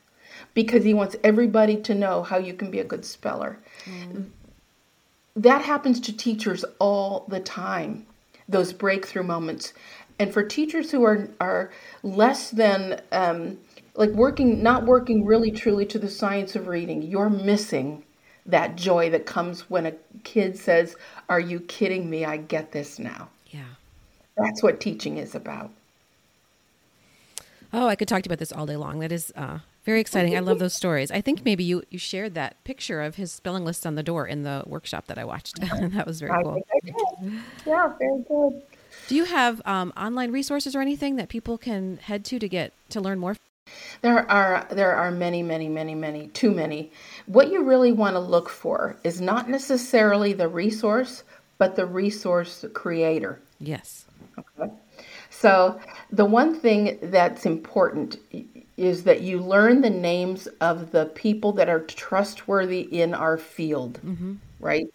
because 0.55 0.85
he 0.85 0.93
wants 0.93 1.17
everybody 1.23 1.77
to 1.83 1.95
know 1.95 2.23
how 2.23 2.37
you 2.39 2.53
can 2.53 2.71
be 2.71 2.81
a 2.81 2.85
good 2.85 3.05
speller. 3.05 3.59
That 5.37 5.62
happens 5.62 6.01
to 6.01 6.16
teachers 6.16 6.64
all 6.79 7.25
the 7.29 7.40
time, 7.40 8.07
those 8.49 8.73
breakthrough 8.73 9.25
moments. 9.25 9.73
And 10.18 10.33
for 10.33 10.44
teachers 10.44 10.90
who 10.90 11.05
are, 11.05 11.29
are 11.40 11.73
less 12.03 12.51
than 12.51 13.01
um, 13.11 13.59
like 13.97 14.11
working, 14.11 14.62
not 14.62 14.85
working 14.85 15.25
really 15.25 15.51
truly 15.51 15.87
to 15.87 15.99
the 15.99 16.09
science 16.09 16.55
of 16.55 16.68
reading, 16.68 17.03
you're 17.03 17.31
missing 17.31 18.05
that 18.47 18.77
joy 18.77 19.11
that 19.11 19.27
comes 19.27 19.68
when 19.70 19.87
a 19.87 19.92
kid 20.23 20.57
says, 20.57 20.97
Are 21.29 21.40
you 21.40 21.61
kidding 21.61 22.09
me? 22.09 22.25
I 22.25 22.37
get 22.37 22.73
this 22.73 22.99
now. 22.99 23.29
Yeah. 23.49 23.64
That's 24.37 24.62
what 24.62 24.81
teaching 24.81 25.18
is 25.18 25.35
about. 25.35 25.70
Oh, 27.73 27.88
I 27.88 27.97
could 27.97 28.07
talk 28.07 28.23
to 28.23 28.29
you 28.29 28.29
about 28.29 28.38
this 28.38 28.53
all 28.53 28.66
day 28.66 28.77
long. 28.77 29.01
That 29.01 29.11
is 29.11 29.33
uh, 29.35 29.59
very 29.85 30.01
exciting. 30.01 30.37
I 30.37 30.40
love 30.40 30.59
those 30.59 30.75
stories. 30.75 31.11
I 31.11 31.20
think 31.20 31.44
maybe 31.44 31.62
you, 31.62 31.83
you 31.90 31.99
shared 31.99 32.35
that 32.35 32.62
picture 32.64 33.03
of 33.03 33.16
his 33.16 33.31
spelling 33.31 33.64
list 33.64 33.87
on 33.87 33.94
the 33.94 34.03
door 34.03 34.27
in 34.27 34.42
the 34.42 34.62
workshop 34.66 35.07
that 35.09 35.18
I 35.18 35.25
watched. 35.25 35.61
that 35.61 36.07
was 36.07 36.20
very 36.20 36.33
I 36.33 36.42
cool. 36.42 36.55
think 36.55 36.66
I 36.73 36.81
did. 36.87 37.33
Yeah, 37.66 37.92
very 37.99 38.25
good. 38.27 38.62
Do 39.09 39.14
you 39.14 39.25
have 39.25 39.61
um, 39.66 39.92
online 39.97 40.33
resources 40.33 40.75
or 40.75 40.81
anything 40.81 41.16
that 41.16 41.29
people 41.29 41.59
can 41.59 41.99
head 41.99 42.25
to 42.27 42.38
to 42.38 42.49
get 42.49 42.73
to 42.90 43.01
learn 43.01 43.18
more? 43.18 43.37
There 44.03 44.31
are 44.31 44.66
there 44.70 44.94
are 44.94 45.11
many, 45.11 45.42
many, 45.42 45.68
many, 45.68 45.94
many, 45.94 46.29
too 46.29 46.51
many. 46.51 46.92
What 47.27 47.51
you 47.51 47.62
really 47.62 47.92
want 47.92 48.14
to 48.14 48.20
look 48.20 48.49
for 48.49 48.97
is 49.05 49.20
not 49.20 49.49
necessarily 49.49 50.33
the 50.33 50.49
resource, 50.49 51.25
but 51.59 51.77
the 51.77 51.87
resource 51.87 52.64
creator. 52.73 53.40
Yes. 53.59 54.07
Okay. 54.38 54.73
So 55.31 55.81
the 56.11 56.25
one 56.25 56.55
thing 56.55 56.99
that's 57.03 57.44
important 57.44 58.16
is 58.77 59.05
that 59.05 59.21
you 59.23 59.39
learn 59.39 59.81
the 59.81 59.91
names 59.91 60.47
of 60.61 60.91
the 60.91 61.07
people 61.07 61.53
that 61.53 61.69
are 61.69 61.81
trustworthy 61.81 62.81
in 62.81 63.15
our 63.15 63.39
field, 63.39 64.01
right? 64.61 64.87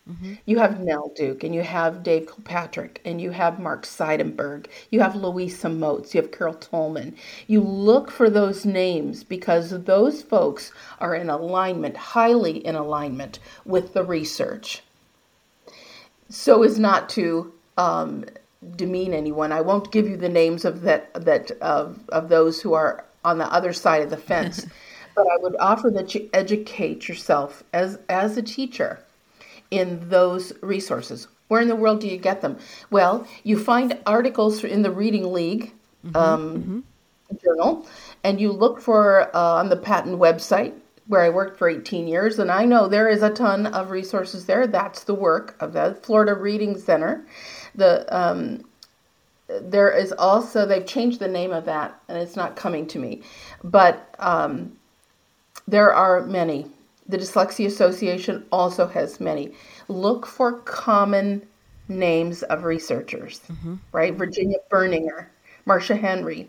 You 0.46 0.58
have 0.60 0.80
Nell 0.82 1.12
Duke, 1.15 1.44
and 1.44 1.54
you 1.56 1.62
have 1.62 2.04
Dave 2.04 2.28
Kilpatrick, 2.28 3.02
and 3.06 3.22
you 3.22 3.32
have 3.32 3.60
Mark 3.60 3.86
Seidenberg, 3.86 4.68
you 4.92 5.00
have 5.00 5.15
Louisa 5.15 5.70
Moats, 5.70 6.13
you 6.13 6.22
have 6.22 6.32
Carol 6.32 6.56
Tolman. 6.56 7.15
You 7.48 7.62
look 7.62 8.12
for 8.12 8.30
those 8.30 8.65
names 8.65 9.24
because 9.24 9.70
those 9.84 10.22
folks 10.24 10.72
are 11.00 11.15
in 11.15 11.30
alignment, 11.30 11.96
highly 11.96 12.65
in 12.65 12.76
alignment 12.76 13.39
with 13.65 13.94
the 13.94 14.04
research 14.04 14.84
so 16.30 16.63
as 16.63 16.80
not 16.80 17.10
to 17.10 17.54
um, 17.78 18.26
demean 18.76 19.13
anyone. 19.13 19.52
I 19.52 19.62
won't 19.62 19.92
give 19.92 20.08
you 20.08 20.18
the 20.18 20.30
names 20.30 20.63
of 20.65 20.82
that 20.82 21.13
that 21.13 21.52
of 21.62 22.00
of 22.10 22.30
those 22.30 22.62
who 22.62 22.74
are 22.74 23.06
on 23.23 23.38
the 23.38 23.51
other 23.51 23.73
side 23.73 24.01
of 24.01 24.10
the 24.10 24.17
fence, 24.17 24.65
but 25.15 25.25
I 25.27 25.38
would 25.38 25.55
offer 25.60 25.89
that 25.91 26.13
you 26.15 26.29
educate 26.34 27.08
yourself 27.08 27.63
as 27.73 27.99
as 28.10 28.38
a 28.38 28.41
teacher 28.41 28.99
in 29.71 30.10
those 30.10 30.53
resources. 30.62 31.27
Where 31.47 31.62
in 31.62 31.67
the 31.67 31.75
world 31.75 31.99
do 31.99 32.08
you 32.08 32.17
get 32.17 32.41
them? 32.41 32.58
Well, 32.91 33.27
you 33.43 33.58
find 33.58 33.97
articles 34.05 34.63
in 34.63 34.84
the 34.84 34.91
Reading 34.91 35.34
League 35.34 35.73
um, 36.13 36.84
journal, 37.43 37.88
and 38.23 38.39
you 38.39 38.51
look 38.51 38.79
for 38.79 39.36
uh, 39.36 39.55
on 39.55 39.69
the 39.69 39.77
PaTTAN 39.77 40.17
website 40.17 40.73
where 41.08 41.21
I 41.21 41.29
worked 41.29 41.58
for 41.58 41.67
18 41.67 42.08
years, 42.08 42.38
and 42.38 42.51
I 42.51 42.65
know 42.65 42.88
there 42.88 43.10
is 43.10 43.23
a 43.23 43.32
ton 43.32 43.65
of 43.65 43.89
resources 43.89 44.45
there. 44.45 44.67
That's 44.67 45.05
the 45.05 45.15
work 45.15 45.55
of 45.60 45.73
the 45.73 45.97
Florida 46.03 46.36
Reading 46.36 46.77
Center. 46.77 47.25
The 47.73 48.05
um, 48.15 48.63
there 49.62 49.92
is 49.92 50.12
also 50.14 50.66
they've 50.66 50.86
changed 50.86 51.20
the 51.20 51.28
name 51.28 51.52
of 51.52 51.66
that, 51.66 52.00
and 52.08 52.18
it's 52.18 52.36
not 52.36 52.56
coming 52.56 52.86
to 52.88 53.00
me, 53.00 53.22
but 53.64 54.16
um, 54.20 54.78
there 55.68 55.94
are 55.94 56.26
many. 56.26 56.68
The 57.08 57.18
Dyslexia 57.18 57.66
Association 57.66 58.46
also 58.52 58.88
has 58.88 59.20
many. 59.20 59.54
Look 59.88 60.28
for 60.28 60.60
common 60.60 61.48
names 61.88 62.44
of 62.44 62.64
researchers, 62.64 63.42
right? 63.92 64.14
Virginia 64.14 64.58
Berninger, 64.72 65.26
Marcia 65.66 65.96
Henry. 65.96 66.48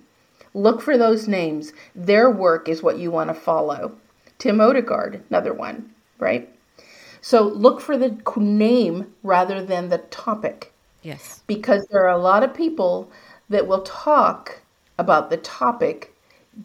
Look 0.53 0.83
for 0.83 0.99
those 0.99 1.29
names. 1.29 1.73
Their 1.95 2.31
work 2.31 2.69
is 2.69 2.83
what 2.83 2.99
you 2.99 3.11
want 3.11 3.29
to 3.29 3.35
follow. 3.35 3.97
Tim 4.39 4.59
Odegard, 4.59 5.23
another 5.31 5.55
one, 5.55 5.91
right? 6.19 6.49
So 7.23 7.43
look 7.43 7.81
for 7.81 7.97
the 7.97 8.19
name 8.37 9.15
rather 9.23 9.65
than 9.65 9.89
the 9.89 9.99
topic 9.99 10.73
Yes. 11.03 11.43
because 11.47 11.87
there 11.91 12.03
are 12.05 12.09
a 12.17 12.19
lot 12.23 12.43
of 12.43 12.55
people 12.55 13.11
that 13.49 13.67
will 13.67 13.83
talk 13.83 14.61
about 14.99 15.31
the 15.31 15.37
topic, 15.39 16.15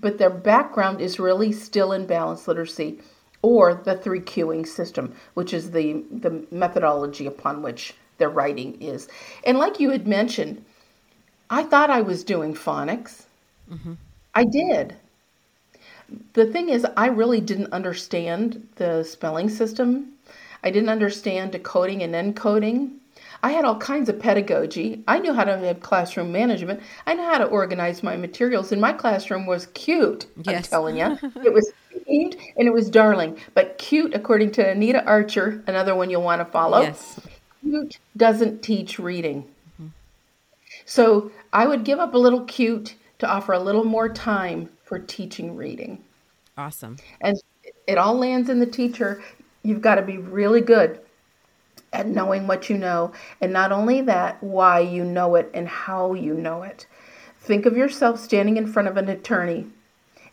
but 0.02 0.17
their 0.17 0.30
background 0.30 1.02
is 1.02 1.19
really 1.19 1.52
still 1.52 1.91
in 1.91 2.06
balanced 2.06 2.48
literacy 2.48 3.00
or 3.41 3.74
the 3.74 3.95
three 3.95 4.19
cueing 4.19 4.65
system, 4.67 5.13
which 5.36 5.54
is 5.54 5.71
the, 5.71 6.04
the 6.12 6.45
methodology 6.52 7.26
upon 7.28 7.62
which 7.62 7.93
their 8.17 8.30
writing 8.30 8.82
is. 8.82 9.08
And 9.45 9.58
like 9.58 9.80
you 9.80 9.91
had 9.91 10.08
mentioned, 10.08 10.63
I 11.50 11.63
thought 11.63 11.89
I 11.89 12.02
was 12.02 12.24
doing 12.24 12.54
phonics. 12.56 13.24
Mm-hmm. 13.71 13.93
I 14.36 14.45
did. 14.45 14.95
The 16.34 16.45
thing 16.45 16.69
is, 16.69 16.86
I 16.98 17.08
really 17.08 17.41
didn't 17.41 17.74
understand 17.74 18.67
the 18.76 19.04
spelling 19.04 19.50
system. 19.50 20.13
I 20.63 20.69
didn't 20.69 20.89
understand 20.89 21.52
decoding 21.52 22.04
and 22.04 22.13
encoding. 22.13 22.94
I 23.45 23.51
had 23.51 23.63
all 23.63 23.77
kinds 23.77 24.10
of 24.10 24.17
pedagogy. 24.17 25.03
I 25.08 25.19
knew 25.19 25.31
how 25.31 25.43
to 25.43 25.55
have 25.55 25.79
classroom 25.79 26.31
management. 26.31 26.79
I 27.05 27.13
know 27.13 27.25
how 27.25 27.38
to 27.38 27.45
organize 27.45 28.01
my 28.01 28.17
materials, 28.17 28.71
and 28.71 28.81
my 28.81 28.91
classroom 28.91 29.45
was 29.45 29.67
cute. 29.67 30.25
I'm 30.47 30.63
telling 30.63 30.97
you, 30.97 31.15
it 31.45 31.53
was 31.53 31.71
themed 32.10 32.39
and 32.58 32.67
it 32.67 32.73
was 32.73 32.89
darling. 32.89 33.38
But 33.53 33.77
cute, 33.77 34.15
according 34.15 34.53
to 34.53 34.67
Anita 34.67 35.05
Archer, 35.05 35.63
another 35.67 35.93
one 35.93 36.10
you'll 36.10 36.23
want 36.23 36.39
to 36.39 36.45
follow. 36.45 36.81
Yes. 36.81 37.19
Cute 37.62 37.99
doesn't 38.17 38.63
teach 38.63 38.97
reading. 38.97 39.43
Mm-hmm. 39.75 39.89
So 40.86 41.31
I 41.53 41.67
would 41.67 41.84
give 41.84 41.99
up 41.99 42.15
a 42.15 42.17
little 42.17 42.45
cute 42.45 42.95
to 43.19 43.29
offer 43.29 43.53
a 43.53 43.60
little 43.60 43.86
more 43.86 44.10
time 44.10 44.69
for 44.86 44.97
teaching 44.97 45.55
reading. 45.55 46.03
Awesome. 46.58 46.97
And 47.21 47.38
it 47.86 47.99
all 47.99 48.17
lands 48.17 48.49
in 48.49 48.60
the 48.60 48.65
teacher. 48.65 49.21
You've 49.62 49.84
got 49.84 49.95
to 49.95 50.01
be 50.01 50.17
really 50.17 50.62
good 50.62 50.99
at 51.95 52.08
knowing 52.08 52.45
what 52.45 52.69
you 52.69 52.77
know. 52.77 53.13
And 53.41 53.53
not 53.53 53.71
only 53.71 54.01
that, 54.01 54.43
why 54.43 54.79
you 54.79 55.03
know 55.03 55.36
it 55.36 55.49
and 55.53 55.67
how 55.67 56.13
you 56.13 56.34
know 56.34 56.63
it. 56.63 56.86
Think 57.39 57.65
of 57.65 57.77
yourself 57.77 58.19
standing 58.19 58.58
in 58.58 58.67
front 58.67 58.88
of 58.88 58.97
an 58.97 59.08
attorney, 59.08 59.67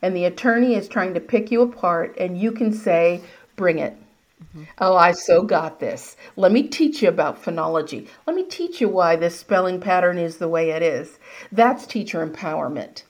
and 0.01 0.17
the 0.17 0.25
attorney 0.25 0.75
is 0.75 0.89
trying 0.89 1.15
to 1.15 1.21
pick 1.21 1.51
you 1.51 1.63
apart, 1.63 2.17
and 2.19 2.39
you 2.39 2.53
can 2.53 2.73
say, 2.73 3.23
Bring 3.55 3.79
it. 3.79 3.95
Mm-hmm. 4.43 4.65
Oh, 4.79 4.97
I 4.97 5.13
so 5.13 5.43
got 5.43 5.79
this. 5.79 6.17
Let 6.37 6.53
me 6.53 6.65
teach 6.65 7.03
you 7.03 7.09
about 7.09 7.43
phonology. 7.43 8.09
Let 8.27 8.35
me 8.35 8.45
teach 8.45 8.81
you 8.81 8.89
why 8.89 9.15
this 9.17 9.39
spelling 9.39 9.81
pattern 9.81 10.19
is 10.19 10.39
the 10.39 10.49
way 10.49 10.71
it 10.71 10.83
is. 10.83 11.19
That's 11.53 11.87
teacher 11.87 12.27
empowerment. 12.27 13.03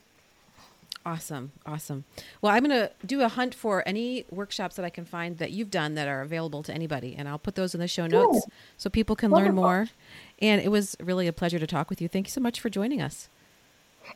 Awesome. 1.04 1.50
Awesome. 1.66 2.04
Well, 2.40 2.54
I'm 2.54 2.64
going 2.64 2.78
to 2.78 2.92
do 3.04 3.22
a 3.22 3.28
hunt 3.28 3.54
for 3.54 3.82
any 3.86 4.24
workshops 4.30 4.76
that 4.76 4.84
I 4.84 4.90
can 4.90 5.04
find 5.04 5.38
that 5.38 5.50
you've 5.50 5.70
done 5.70 5.94
that 5.94 6.06
are 6.06 6.20
available 6.20 6.62
to 6.62 6.72
anybody, 6.72 7.16
and 7.18 7.28
I'll 7.28 7.40
put 7.40 7.56
those 7.56 7.74
in 7.74 7.80
the 7.80 7.88
show 7.88 8.06
notes 8.06 8.46
so 8.76 8.88
people 8.88 9.16
can 9.16 9.32
learn 9.32 9.54
more. 9.54 9.88
And 10.40 10.60
it 10.60 10.70
was 10.70 10.96
really 11.00 11.26
a 11.26 11.32
pleasure 11.32 11.58
to 11.58 11.66
talk 11.66 11.90
with 11.90 12.00
you. 12.00 12.06
Thank 12.06 12.28
you 12.28 12.30
so 12.30 12.40
much 12.40 12.60
for 12.60 12.70
joining 12.70 13.02
us. 13.02 13.28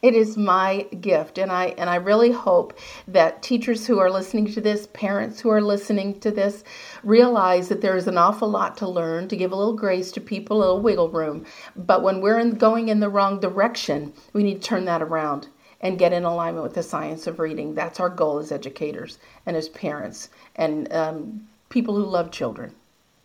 It 0.02 0.14
is 0.14 0.36
my 0.36 0.82
gift, 1.00 1.38
and 1.38 1.52
I 1.52 1.66
and 1.78 1.88
I 1.88 1.96
really 1.96 2.32
hope 2.32 2.76
that 3.06 3.40
teachers 3.42 3.86
who 3.86 4.00
are 4.00 4.10
listening 4.10 4.52
to 4.52 4.60
this, 4.60 4.88
parents 4.88 5.40
who 5.40 5.48
are 5.50 5.62
listening 5.62 6.18
to 6.20 6.32
this, 6.32 6.64
realize 7.04 7.68
that 7.68 7.82
there 7.82 7.96
is 7.96 8.08
an 8.08 8.18
awful 8.18 8.48
lot 8.48 8.76
to 8.78 8.88
learn. 8.88 9.28
To 9.28 9.36
give 9.36 9.52
a 9.52 9.56
little 9.56 9.76
grace 9.76 10.10
to 10.12 10.20
people, 10.20 10.56
a 10.56 10.58
little 10.58 10.80
wiggle 10.80 11.08
room. 11.10 11.46
But 11.76 12.02
when 12.02 12.20
we're 12.20 12.40
in, 12.40 12.56
going 12.56 12.88
in 12.88 12.98
the 12.98 13.08
wrong 13.08 13.38
direction, 13.38 14.12
we 14.32 14.42
need 14.42 14.60
to 14.60 14.68
turn 14.68 14.86
that 14.86 15.02
around 15.02 15.46
and 15.80 15.98
get 15.98 16.12
in 16.12 16.24
alignment 16.24 16.64
with 16.64 16.74
the 16.74 16.82
science 16.82 17.26
of 17.26 17.38
reading. 17.38 17.74
That's 17.74 18.00
our 18.00 18.08
goal 18.08 18.38
as 18.38 18.52
educators 18.52 19.18
and 19.44 19.56
as 19.56 19.68
parents 19.68 20.30
and 20.56 20.92
um, 20.92 21.48
people 21.68 21.94
who 21.94 22.04
love 22.04 22.30
children. 22.30 22.74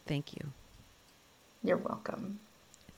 Thank 0.05 0.33
you. 0.33 0.51
You're 1.63 1.77
welcome. 1.77 2.39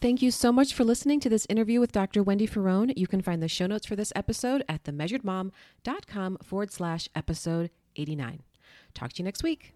Thank 0.02 0.22
you 0.22 0.32
so 0.32 0.52
much 0.52 0.74
for 0.74 0.84
listening 0.84 1.22
to 1.22 1.30
this 1.30 1.48
interview 1.50 1.80
with 1.80 1.94
Dr. 1.94 2.24
Wendy 2.24 2.46
Ferrone. 2.46 2.92
You 2.98 3.08
can 3.08 3.22
find 3.22 3.42
the 3.42 3.48
show 3.48 3.68
notes 3.68 3.86
for 3.86 3.96
this 3.96 4.12
episode 4.16 4.64
at 4.68 4.84
themeasuredmom.com 4.84 6.38
forward 6.44 6.72
slash 6.72 7.08
episode 7.16 7.70
89. 7.96 8.42
Talk 8.94 9.14
to 9.14 9.20
you 9.20 9.24
next 9.24 9.44
week. 9.44 9.74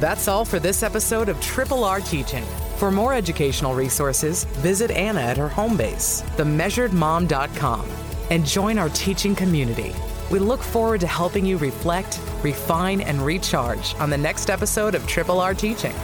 That's 0.00 0.26
all 0.26 0.44
for 0.44 0.58
this 0.58 0.82
episode 0.82 1.28
of 1.28 1.40
Triple 1.40 1.84
R 1.84 2.00
Teaching. 2.00 2.44
For 2.76 2.90
more 2.90 3.14
educational 3.14 3.74
resources, 3.74 4.44
visit 4.44 4.90
Anna 4.90 5.20
at 5.20 5.36
her 5.36 5.48
home 5.48 5.76
base, 5.76 6.22
themeasuredmom.com, 6.36 7.88
and 8.30 8.44
join 8.44 8.78
our 8.78 8.88
teaching 8.90 9.36
community. 9.36 9.94
We 10.30 10.40
look 10.40 10.60
forward 10.60 11.00
to 11.02 11.06
helping 11.06 11.46
you 11.46 11.56
reflect, 11.56 12.20
refine, 12.42 13.00
and 13.00 13.24
recharge 13.24 13.94
on 13.96 14.10
the 14.10 14.18
next 14.18 14.50
episode 14.50 14.94
of 14.96 15.06
Triple 15.06 15.40
R 15.40 15.54
Teaching. 15.54 15.94